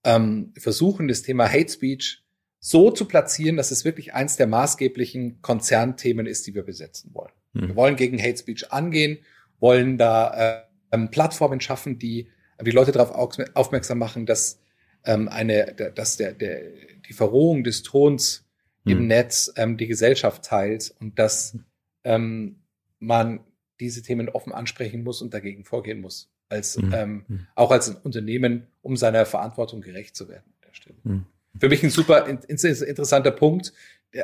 [0.05, 2.23] ähm, versuchen, das Thema Hate Speech
[2.61, 7.33] so zu platzieren, dass es wirklich eins der maßgeblichen Konzernthemen ist, die wir besetzen wollen.
[7.55, 7.69] Mhm.
[7.69, 9.19] Wir wollen gegen Hate Speech angehen,
[9.59, 12.29] wollen da äh, Plattformen schaffen, die
[12.61, 13.11] die Leute darauf
[13.55, 14.61] aufmerksam machen, dass
[15.05, 16.63] ähm, eine, dass der, der,
[17.09, 18.45] die Verrohung des Tons
[18.85, 21.57] im Netz ähm, die Gesellschaft teilt und dass
[22.05, 22.57] ähm,
[22.99, 23.41] man
[23.81, 26.31] diese Themen offen ansprechen muss und dagegen vorgehen muss.
[26.49, 26.93] Als, mhm.
[26.95, 27.47] ähm, mhm.
[27.55, 30.45] auch als Unternehmen, um seiner Verantwortung gerecht zu werden.
[30.47, 30.97] An der Stelle.
[31.05, 31.27] Mhm.
[31.59, 33.73] Für mich ein super in, interessanter Punkt,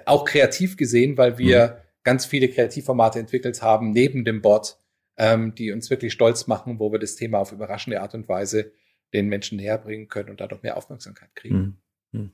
[0.04, 2.02] auch kreativ gesehen, weil wir mhm.
[2.02, 4.76] ganz viele Kreativformate entwickelt haben, neben dem Bot,
[5.18, 8.72] ähm, die uns wirklich stolz machen, wo wir das Thema auf überraschende Art und Weise
[9.12, 11.54] den Menschen näher bringen können und dadurch mehr Aufmerksamkeit kriegen.
[11.54, 11.76] Hm.
[12.12, 12.30] Hm.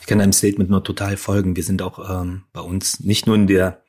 [0.00, 1.56] Ich kann deinem Statement nur total folgen.
[1.56, 3.82] Wir sind auch ähm, bei uns nicht nur in der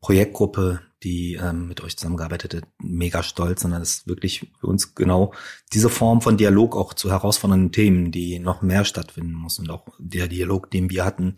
[0.00, 4.94] Projektgruppe, die ähm, mit euch zusammengearbeitet hat, mega stolz, sondern es ist wirklich für uns
[4.94, 5.32] genau
[5.72, 9.86] diese Form von Dialog auch zu herausfordernden Themen, die noch mehr stattfinden muss und auch
[9.98, 11.36] der Dialog, den wir hatten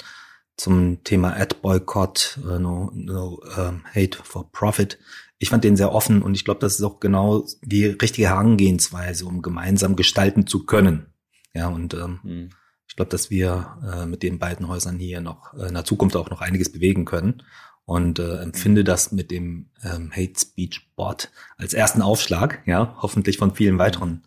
[0.56, 4.98] zum Thema Ad-Boycott, uh, no, no um, Hate for Profit.
[5.42, 9.26] Ich fand den sehr offen und ich glaube, das ist auch genau die richtige Herangehensweise,
[9.26, 11.06] um gemeinsam gestalten zu können.
[11.52, 12.50] Ja, und ähm, mhm.
[12.86, 16.14] ich glaube, dass wir äh, mit den beiden Häusern hier noch äh, in der Zukunft
[16.14, 17.42] auch noch einiges bewegen können
[17.86, 23.36] und äh, empfinde das mit dem ähm, Hate Speech Bot als ersten Aufschlag, ja, hoffentlich
[23.36, 24.22] von vielen weiteren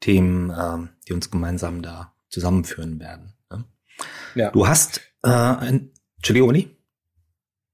[0.00, 3.32] Themen, ähm, die uns gemeinsam da zusammenführen werden.
[3.50, 3.64] Ja.
[4.34, 4.50] ja.
[4.50, 6.76] Du hast äh, ein, Entschuldigung, Uni?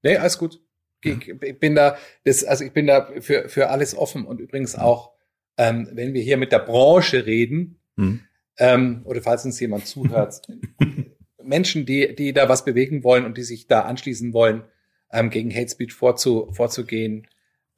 [0.05, 0.61] Nee, alles gut.
[1.11, 4.77] Ich, ich bin da, das, also ich bin da für, für alles offen und übrigens
[4.77, 5.13] auch,
[5.57, 8.21] ähm, wenn wir hier mit der Branche reden, mhm.
[8.59, 10.43] ähm, oder falls uns jemand zuhört,
[11.43, 14.65] Menschen, die, die da was bewegen wollen und die sich da anschließen wollen,
[15.13, 17.27] ähm, gegen Hate Speech vorzu, vorzugehen,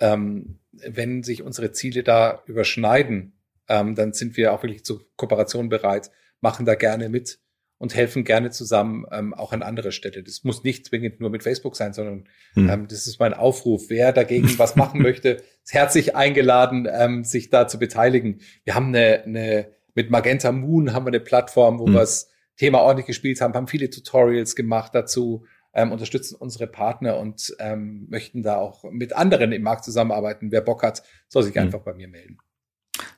[0.00, 3.32] ähm, wenn sich unsere Ziele da überschneiden,
[3.68, 6.10] ähm, dann sind wir auch wirklich zur Kooperation bereit,
[6.40, 7.38] machen da gerne mit
[7.78, 10.22] und helfen gerne zusammen ähm, auch an anderer Stelle.
[10.22, 12.68] Das muss nicht zwingend nur mit Facebook sein, sondern hm.
[12.68, 13.84] ähm, das ist mein Aufruf.
[13.88, 18.40] Wer dagegen was machen möchte, ist herzlich eingeladen, ähm, sich da zu beteiligen.
[18.64, 21.94] Wir haben eine, eine mit Magenta Moon haben wir eine Plattform, wo hm.
[21.94, 27.18] wir das Thema ordentlich gespielt haben, haben viele Tutorials gemacht dazu, ähm, unterstützen unsere Partner
[27.18, 30.50] und ähm, möchten da auch mit anderen im Markt zusammenarbeiten.
[30.50, 31.64] Wer Bock hat, soll sich hm.
[31.64, 32.38] einfach bei mir melden.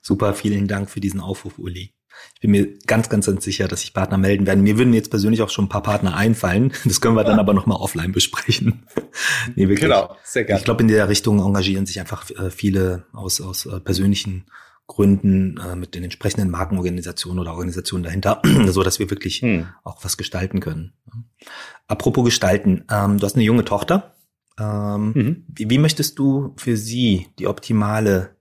[0.02, 1.94] Super, vielen Dank für diesen Aufruf, Uli.
[2.34, 4.62] Ich bin mir ganz, ganz, ganz sicher, dass sich Partner melden werden.
[4.62, 6.72] Mir würden jetzt persönlich auch schon ein paar Partner einfallen.
[6.84, 8.84] Das können wir dann aber nochmal offline besprechen.
[9.54, 9.80] nee, wirklich.
[9.80, 10.58] Genau, sehr gerne.
[10.58, 14.46] Ich glaube, in der Richtung engagieren sich einfach äh, viele aus, aus äh, persönlichen
[14.86, 19.68] Gründen äh, mit den entsprechenden Markenorganisationen oder Organisationen dahinter, so dass wir wirklich hm.
[19.84, 20.94] auch was gestalten können.
[21.86, 24.16] Apropos gestalten, ähm, du hast eine junge Tochter.
[24.58, 25.44] Ähm, mhm.
[25.48, 28.36] wie, wie möchtest du für sie die optimale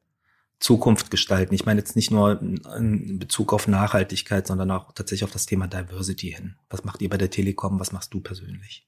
[0.60, 1.56] Zukunft gestalten?
[1.56, 5.68] Ich meine jetzt nicht nur in Bezug auf Nachhaltigkeit, sondern auch tatsächlich auf das Thema
[5.68, 6.56] Diversity hin.
[6.70, 7.80] Was macht ihr bei der Telekom?
[7.80, 8.86] Was machst du persönlich?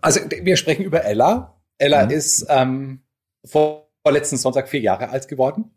[0.00, 1.58] Also wir sprechen über Ella.
[1.78, 2.10] Ella mhm.
[2.10, 3.00] ist ähm,
[3.44, 5.70] vor, letzten Sonntag vier Jahre alt geworden.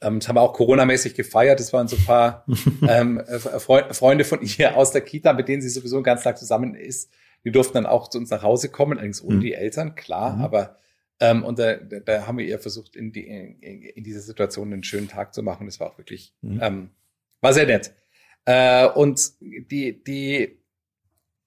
[0.00, 1.58] Ähm, das haben wir auch Corona-mäßig gefeiert.
[1.58, 2.46] Das waren so ein paar
[2.88, 3.20] ähm,
[3.58, 7.10] Freunde von ihr aus der Kita, mit denen sie sowieso den ganzen Tag zusammen ist.
[7.44, 9.40] Die durften dann auch zu uns nach Hause kommen, allerdings ohne mhm.
[9.40, 10.44] die Eltern, klar, mhm.
[10.44, 10.76] aber
[11.20, 14.84] ähm, und da, da haben wir ihr versucht, in, die, in, in dieser Situation einen
[14.84, 15.66] schönen Tag zu machen.
[15.66, 16.60] Das war auch wirklich, mhm.
[16.62, 16.90] ähm,
[17.40, 17.94] war sehr nett.
[18.44, 20.58] Äh, und die, die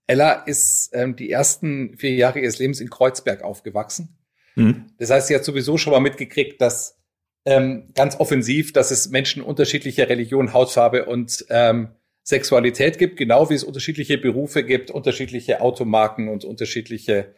[0.07, 4.17] Ella ist ähm, die ersten vier Jahre ihres Lebens in Kreuzberg aufgewachsen.
[4.55, 4.85] Mhm.
[4.97, 6.97] Das heißt, sie hat sowieso schon mal mitgekriegt, dass
[7.45, 11.89] ähm, ganz offensiv, dass es Menschen unterschiedlicher Religion, Hautfarbe und ähm,
[12.23, 17.33] Sexualität gibt, genau wie es unterschiedliche Berufe gibt, unterschiedliche Automarken und unterschiedliche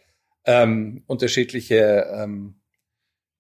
[0.46, 2.56] ähm, unterschiedliche ähm,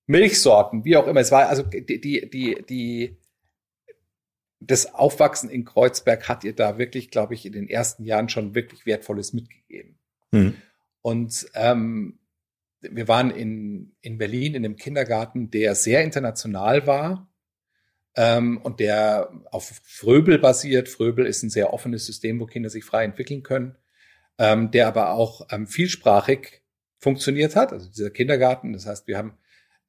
[0.05, 1.19] Milchsorten, wie auch immer.
[1.19, 3.17] Es war also die, die, die, die
[4.59, 8.55] das Aufwachsen in Kreuzberg hat ihr da wirklich, glaube ich, in den ersten Jahren schon
[8.55, 9.99] wirklich Wertvolles mitgegeben.
[10.31, 10.55] Mhm.
[11.01, 12.19] Und ähm,
[12.81, 17.29] wir waren in, in Berlin in einem Kindergarten, der sehr international war
[18.15, 20.89] ähm, und der auf Fröbel basiert.
[20.89, 23.77] Fröbel ist ein sehr offenes System, wo Kinder sich frei entwickeln können,
[24.37, 26.61] ähm, der aber auch ähm, vielsprachig
[26.99, 28.73] funktioniert hat, also dieser Kindergarten.
[28.73, 29.33] Das heißt, wir haben,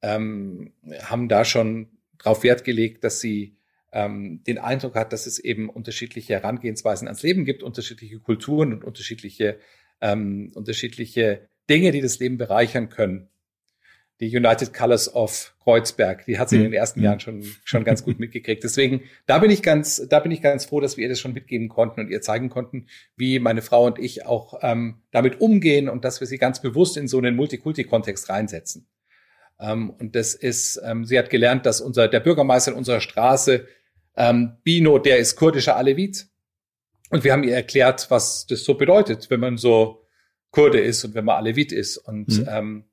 [0.01, 3.57] ähm, haben da schon darauf Wert gelegt, dass sie
[3.91, 8.83] ähm, den Eindruck hat, dass es eben unterschiedliche Herangehensweisen ans Leben gibt, unterschiedliche Kulturen und
[8.83, 9.59] unterschiedliche,
[9.99, 13.30] ähm, unterschiedliche Dinge, die das Leben bereichern können
[14.21, 16.77] die United Colors of Kreuzberg, die hat sie in den mhm.
[16.77, 18.63] ersten Jahren schon, schon ganz gut mitgekriegt.
[18.63, 21.33] Deswegen, da bin ich ganz, da bin ich ganz froh, dass wir ihr das schon
[21.33, 22.85] mitgeben konnten und ihr zeigen konnten,
[23.17, 26.97] wie meine Frau und ich auch ähm, damit umgehen und dass wir sie ganz bewusst
[26.97, 28.87] in so einen Multikulti-Kontext reinsetzen.
[29.59, 33.67] Ähm, und das ist, ähm, sie hat gelernt, dass unser, der Bürgermeister in unserer Straße,
[34.15, 36.27] ähm, Bino, der ist kurdischer Alevit.
[37.09, 40.05] Und wir haben ihr erklärt, was das so bedeutet, wenn man so
[40.51, 41.97] Kurde ist und wenn man Alevit ist.
[41.97, 42.47] Und mhm.
[42.47, 42.83] ähm,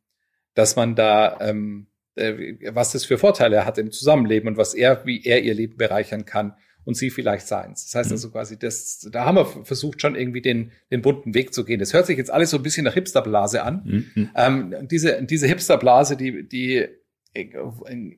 [0.59, 1.87] dass man da, ähm,
[2.17, 5.77] äh, was das für Vorteile hat im Zusammenleben und was er, wie er ihr Leben
[5.77, 6.55] bereichern kann
[6.85, 7.85] und sie vielleicht seins.
[7.85, 8.15] Das heißt mhm.
[8.15, 11.79] also quasi, das, da haben wir versucht schon irgendwie den, den bunten Weg zu gehen.
[11.79, 14.09] Das hört sich jetzt alles so ein bisschen nach Hipsterblase an.
[14.15, 14.31] Mhm.
[14.35, 16.89] Ähm, diese, diese Hipsterblase, die, die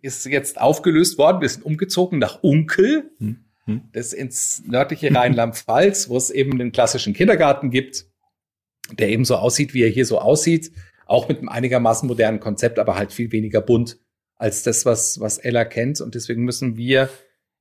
[0.00, 1.42] ist jetzt aufgelöst worden.
[1.42, 3.10] Wir sind umgezogen nach Unkel.
[3.18, 3.44] Mhm.
[3.92, 8.06] Das ins nördliche Rheinland-Pfalz, wo es eben den klassischen Kindergarten gibt
[8.98, 10.72] der eben so aussieht, wie er hier so aussieht,
[11.10, 13.98] auch mit einem einigermaßen modernen Konzept, aber halt viel weniger bunt
[14.36, 16.00] als das, was, was Ella kennt.
[16.00, 17.10] Und deswegen müssen wir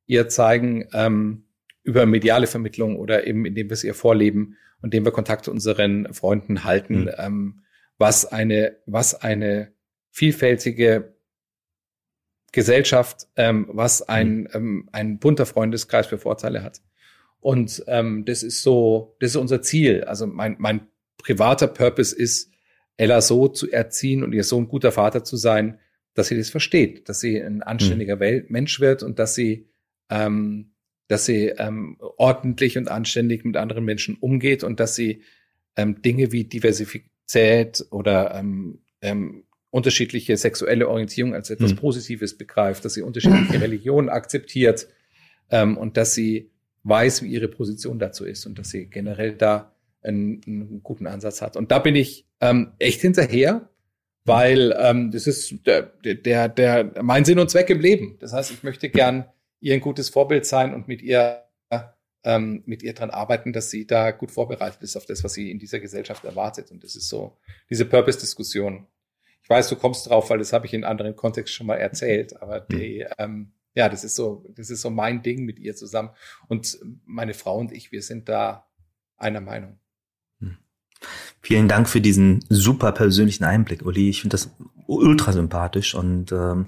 [0.06, 1.45] ihr zeigen, ähm,
[1.84, 5.52] über mediale Vermittlung oder eben indem wir es ihr vorleben und indem wir Kontakt zu
[5.52, 7.12] unseren Freunden halten, mhm.
[7.18, 7.64] ähm,
[7.97, 9.74] was eine, was eine
[10.12, 11.16] vielfältige
[12.52, 14.47] Gesellschaft, ähm, was ein, mhm.
[14.54, 16.82] ähm, ein bunter Freundeskreis für Vorteile hat.
[17.39, 20.04] Und ähm, das ist so, das ist unser Ziel.
[20.04, 20.88] Also mein, mein
[21.18, 22.49] privater Purpose ist,
[23.00, 25.80] Ella so zu erziehen und ihr so ein guter Vater zu sein,
[26.16, 28.45] dass sie das versteht, dass sie ein anständiger mhm.
[28.50, 29.70] Mensch wird und dass sie,
[30.10, 30.72] ähm,
[31.08, 35.22] dass sie ähm, ordentlich und anständig mit anderen Menschen umgeht und dass sie
[35.78, 41.78] ähm, Dinge wie Diversität oder ähm, ähm, unterschiedliche sexuelle Orientierung als etwas mhm.
[41.78, 44.89] Positives begreift, dass sie unterschiedliche Religionen akzeptiert
[45.52, 46.52] ähm, und dass sie
[46.84, 51.41] weiß, wie ihre Position dazu ist und dass sie generell da einen, einen guten Ansatz
[51.41, 51.56] hat.
[51.56, 53.70] Und da bin ich ähm, echt hinterher,
[54.26, 58.18] weil ähm, das ist der, der, der mein Sinn und Zweck im Leben.
[58.20, 59.26] Das heißt, ich möchte gern
[59.60, 61.44] ihr ein gutes Vorbild sein und mit ihr
[62.24, 65.52] ähm, mit ihr dran arbeiten, dass sie da gut vorbereitet ist auf das, was sie
[65.52, 66.72] in dieser Gesellschaft erwartet.
[66.72, 67.38] Und das ist so
[67.70, 68.88] diese Purpose-Diskussion.
[69.42, 72.40] Ich weiß, du kommst drauf, weil das habe ich in anderen Kontext schon mal erzählt,
[72.42, 72.78] aber hm.
[72.78, 76.10] die, ähm, ja, das ist so, das ist so mein Ding mit ihr zusammen.
[76.48, 78.68] Und meine Frau und ich, wir sind da
[79.18, 79.80] einer Meinung.
[81.41, 84.10] Vielen Dank für diesen super persönlichen Einblick, Uli.
[84.10, 84.52] Ich finde das
[84.88, 86.68] ultra sympathisch und ähm,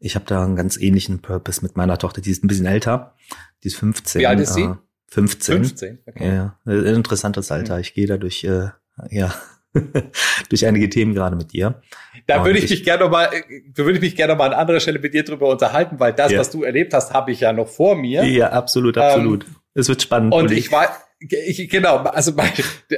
[0.00, 2.20] ich habe da einen ganz ähnlichen Purpose mit meiner Tochter.
[2.20, 3.14] Die ist ein bisschen älter.
[3.62, 4.20] Die ist 15.
[4.20, 4.62] Wie alt ist sie?
[4.62, 4.74] Äh,
[5.08, 5.56] 15.
[5.64, 6.26] 15, okay.
[6.34, 7.74] Ja, interessantes Alter.
[7.74, 7.80] Hm.
[7.82, 8.68] Ich gehe da durch, äh,
[9.10, 9.32] ja,
[10.48, 11.82] durch einige Themen gerade mit dir.
[12.26, 13.30] Da würde ich, ich mich gerne mal,
[13.74, 16.12] da würde ich mich gerne noch mal an anderer Stelle mit dir drüber unterhalten, weil
[16.12, 16.40] das, ja.
[16.40, 18.24] was du erlebt hast, habe ich ja noch vor mir.
[18.24, 19.44] Ja, absolut, absolut.
[19.44, 20.34] Ähm, es wird spannend.
[20.34, 20.88] Und ich war,
[21.28, 22.52] ich, genau, also meine,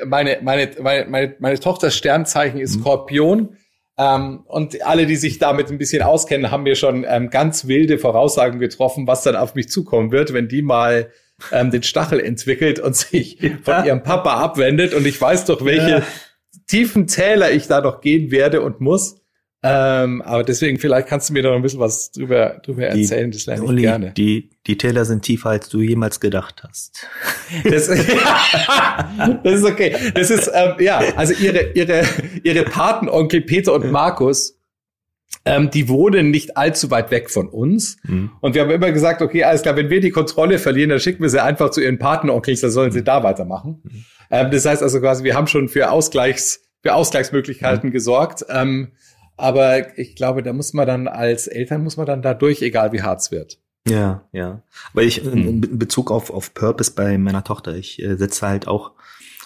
[0.06, 2.80] meine, meine, meine, meine Tochters Sternzeichen ist mhm.
[2.80, 3.56] Skorpion.
[3.96, 7.98] Ähm, und alle, die sich damit ein bisschen auskennen, haben mir schon ähm, ganz wilde
[7.98, 11.12] Voraussagen getroffen, was dann auf mich zukommen wird, wenn die mal
[11.52, 14.94] ähm, den Stachel entwickelt und sich von ihrem Papa abwendet.
[14.94, 16.02] Und ich weiß doch, welche, ja
[16.66, 19.20] tiefen Täler ich da noch gehen werde und muss.
[19.66, 23.30] Ähm, aber deswegen, vielleicht kannst du mir noch ein bisschen was drüber, drüber erzählen.
[23.30, 24.10] Die, das lerne ich Uli, gerne.
[24.10, 27.06] Die, die Täler sind tiefer, als du jemals gedacht hast.
[27.64, 27.86] Das,
[29.42, 29.96] das ist okay.
[30.14, 32.04] Das ist, ähm, ja, also ihre, ihre,
[32.42, 34.58] ihre Patenonkel Peter und Markus,
[35.46, 37.96] ähm, die wohnen nicht allzu weit weg von uns.
[38.02, 38.32] Mhm.
[38.42, 41.22] Und wir haben immer gesagt, okay, alles klar, wenn wir die Kontrolle verlieren, dann schicken
[41.22, 43.80] wir sie einfach zu ihren Patenonkels, dann sollen sie da weitermachen.
[43.82, 44.04] Mhm.
[44.30, 47.92] Ähm, das heißt also quasi, wir haben schon für Ausgleichs, für Ausgleichsmöglichkeiten mhm.
[47.94, 48.44] gesorgt.
[48.50, 48.92] Ähm,
[49.36, 52.92] aber ich glaube, da muss man dann als Eltern muss man dann da durch, egal
[52.92, 53.58] wie hart es wird.
[53.86, 54.62] Ja, ja.
[54.92, 58.92] Weil ich in Bezug auf, auf Purpose bei meiner Tochter, ich äh, setze halt auch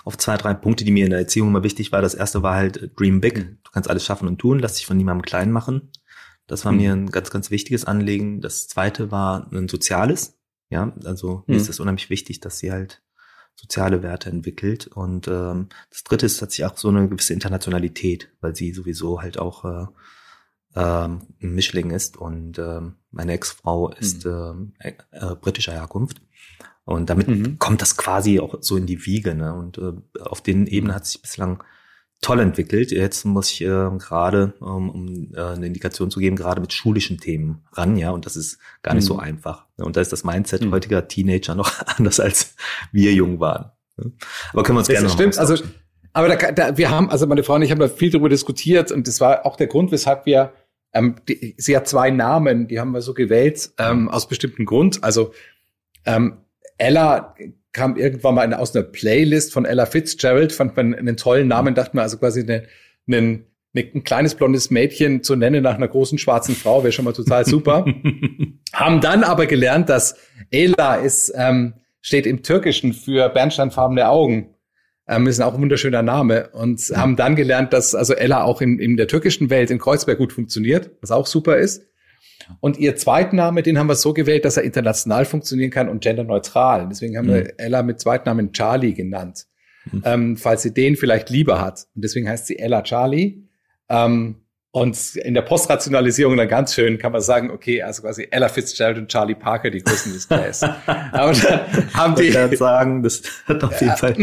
[0.05, 2.03] auf zwei, drei Punkte, die mir in der Erziehung immer wichtig war.
[2.03, 3.39] Das erste war halt äh, Dream Big.
[3.39, 3.59] Mhm.
[3.65, 5.91] Du kannst alles schaffen und tun, lass dich von niemandem klein machen.
[6.47, 6.79] Das war mhm.
[6.79, 8.41] mir ein ganz, ganz wichtiges Anliegen.
[8.41, 10.39] Das zweite war ein soziales.
[10.71, 11.61] Ja, also mir mhm.
[11.61, 13.03] ist es unheimlich wichtig, dass sie halt
[13.61, 14.87] soziale Werte entwickelt.
[14.87, 19.39] Und ähm, das dritte ist tatsächlich auch so eine gewisse Internationalität, weil sie sowieso halt
[19.39, 19.87] auch äh,
[20.77, 24.75] ähm, ein Mischling ist und ähm, meine Ex-Frau ist mhm.
[24.79, 26.21] äh, äh, britischer Herkunft.
[26.85, 27.59] Und damit mhm.
[27.59, 29.35] kommt das quasi auch so in die Wiege.
[29.35, 29.53] Ne?
[29.53, 29.93] Und äh,
[30.23, 31.63] auf den Ebenen hat sich bislang
[32.21, 32.91] toll entwickelt.
[32.91, 37.19] Jetzt muss ich äh, gerade, ähm, um äh, eine Indikation zu geben, gerade mit schulischen
[37.19, 39.09] Themen ran, ja, und das ist gar nicht mhm.
[39.09, 39.67] so einfach.
[39.77, 40.73] Und da ist das Mindset mhm.
[40.73, 42.55] heutiger Teenager noch anders, als
[42.93, 43.71] wir jung waren.
[44.53, 45.39] Aber können wir uns das gerne stimmt.
[45.39, 45.57] Also,
[46.13, 48.91] aber da, da, wir haben, also meine Frau und ich haben da viel darüber diskutiert
[48.93, 50.53] und das war auch der Grund, weshalb wir,
[50.93, 55.05] ähm, die, sie hat zwei Namen, die haben wir so gewählt ähm, aus bestimmten Grund.
[55.05, 55.33] Also
[56.05, 56.39] ähm,
[56.79, 57.35] Ella
[57.73, 61.75] kam irgendwann mal eine, aus einer Playlist von Ella Fitzgerald, fand man einen tollen Namen,
[61.75, 62.65] dachte man also quasi eine,
[63.07, 63.45] eine,
[63.75, 67.45] ein kleines blondes Mädchen zu nennen nach einer großen schwarzen Frau, wäre schon mal total
[67.45, 67.85] super.
[68.73, 70.17] Haben dann aber gelernt, dass
[70.51, 74.55] Ela ist, ähm, steht im Türkischen für bernsteinfarbene Augen.
[75.07, 76.51] Ähm, ist auch ein wunderschöner Name.
[76.53, 80.19] Und haben dann gelernt, dass also Ella auch in, in der türkischen Welt in Kreuzberg
[80.19, 81.83] gut funktioniert, was auch super ist.
[82.61, 86.89] Und ihr Zweitname, den haben wir so gewählt, dass er international funktionieren kann und genderneutral.
[86.89, 87.35] Deswegen haben mhm.
[87.35, 89.47] wir Ella mit Zweitnamen Charlie genannt.
[89.91, 90.03] Mhm.
[90.05, 91.87] Ähm, falls sie den vielleicht lieber hat.
[91.95, 93.45] Und deswegen heißt sie Ella Charlie.
[93.89, 94.37] Ähm,
[94.71, 98.99] und in der Postrationalisierung dann ganz schön kann man sagen, okay, also quasi Ella Fitzgerald
[98.99, 100.63] und Charlie Parker, die Größen des Jazz.
[100.87, 102.29] Aber dann haben die.
[102.29, 104.15] Ich sagen, das hat auf jeden Fall.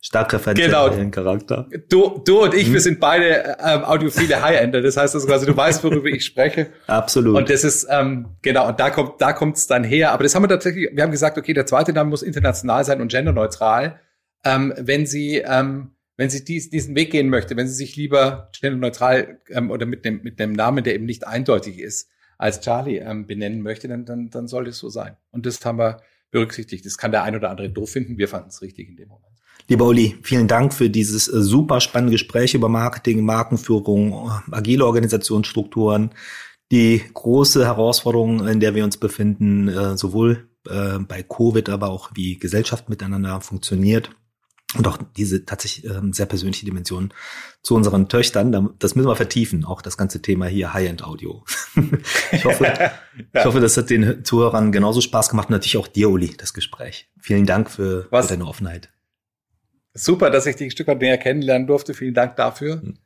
[0.00, 1.10] Mm stark referenziellen genau.
[1.10, 1.68] Charakter.
[1.88, 2.72] Du, du und ich, hm.
[2.72, 4.80] wir sind beide ähm, audiophile High-Ender.
[4.80, 6.68] Das heißt also quasi, du weißt, worüber ich spreche.
[6.86, 7.36] Absolut.
[7.36, 10.12] Und das ist, ähm, genau, und da kommt, da kommt's dann her.
[10.12, 13.00] Aber das haben wir tatsächlich, wir haben gesagt, okay, der zweite Name muss international sein
[13.00, 14.00] und genderneutral.
[14.44, 18.50] Ähm, wenn sie, ähm, wenn sie dies, diesen Weg gehen möchte, wenn sie sich lieber
[18.58, 22.98] genderneutral ähm, oder mit dem, mit dem Namen, der eben nicht eindeutig ist, als Charlie
[22.98, 25.16] ähm, benennen möchte, dann, dann, dann soll es so sein.
[25.30, 26.86] Und das haben wir berücksichtigt.
[26.86, 28.16] Das kann der ein oder andere doof finden.
[28.16, 29.29] Wir fanden es richtig in dem Moment.
[29.70, 36.10] Lieber Uli, vielen Dank für dieses äh, super spannende Gespräch über Marketing, Markenführung, agile Organisationsstrukturen,
[36.72, 42.10] die große Herausforderung, in der wir uns befinden, äh, sowohl äh, bei Covid, aber auch
[42.14, 44.10] wie Gesellschaft miteinander funktioniert
[44.76, 47.14] und auch diese tatsächlich ähm, sehr persönliche Dimension
[47.62, 48.70] zu unseren Töchtern.
[48.80, 51.44] Das müssen wir vertiefen, auch das ganze Thema hier High-End-Audio.
[52.32, 52.90] ich, hoffe, ja.
[53.32, 56.54] ich hoffe, das hat den Zuhörern genauso Spaß gemacht und natürlich auch dir, Uli, das
[56.54, 57.08] Gespräch.
[57.20, 58.90] Vielen Dank für, für deine Offenheit.
[59.94, 61.94] Super, dass ich dich ein Stück weit näher kennenlernen durfte.
[61.94, 62.76] Vielen Dank dafür.
[62.76, 62.98] Mhm.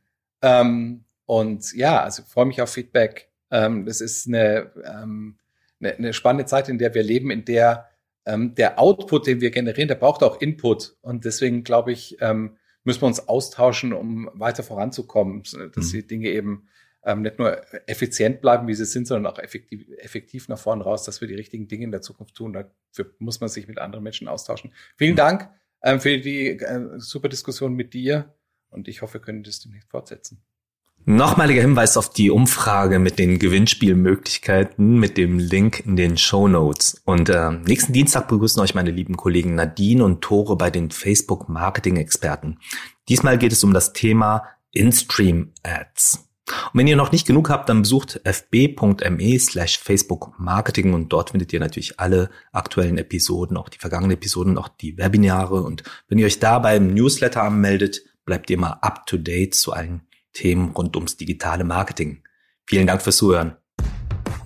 [0.43, 3.31] Ähm, und ja, also freue mich auf Feedback.
[3.51, 5.39] Ähm, das ist eine, ähm,
[5.81, 7.89] eine, eine spannende Zeit, in der wir leben, in der
[8.27, 10.97] ähm, der Output, den wir generieren, der braucht auch Input.
[11.03, 15.93] Und deswegen glaube ich, ähm, müssen wir uns austauschen, um weiter voranzukommen, dass mhm.
[15.93, 16.69] die Dinge eben
[17.05, 21.05] ähm, nicht nur effizient bleiben, wie sie sind, sondern auch effektiv, effektiv nach vorne raus,
[21.05, 22.53] dass wir die richtigen Dinge in der Zukunft tun.
[22.53, 24.73] Dafür muss man sich mit anderen Menschen austauschen.
[24.97, 25.17] Vielen mhm.
[25.17, 25.51] Dank
[25.85, 28.35] ähm, für die äh, super Diskussion mit dir
[28.71, 30.43] und ich hoffe, wir können das demnächst fortsetzen.
[31.07, 37.03] Nochmaliger Hinweis auf die Umfrage mit den Gewinnspielmöglichkeiten mit dem Link in den Show Notes.
[37.05, 41.51] Und äh, nächsten Dienstag begrüßen euch meine lieben Kollegen Nadine und Tore bei den Facebook
[41.51, 42.59] Marketing Experten.
[43.11, 46.27] Diesmal geht es um das Thema In-Stream Ads.
[46.47, 51.31] Und wenn ihr noch nicht genug habt, dann besucht fb.me slash Facebook Marketing und dort
[51.31, 55.63] findet ihr natürlich alle aktuellen Episoden, auch die vergangenen Episoden, auch die Webinare.
[55.63, 59.73] Und wenn ihr euch da beim Newsletter anmeldet, bleibt ihr immer up to date zu
[59.73, 62.23] allen Themen rund ums digitale Marketing.
[62.67, 63.57] Vielen Dank fürs Zuhören.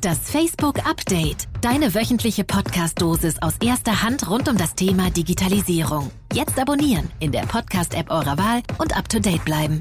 [0.00, 1.48] Das Facebook Update.
[1.60, 6.12] Deine wöchentliche Podcast-Dosis aus erster Hand rund um das Thema Digitalisierung.
[6.32, 9.80] Jetzt abonnieren in der Podcast-App eurer Wahl und up to date bleiben.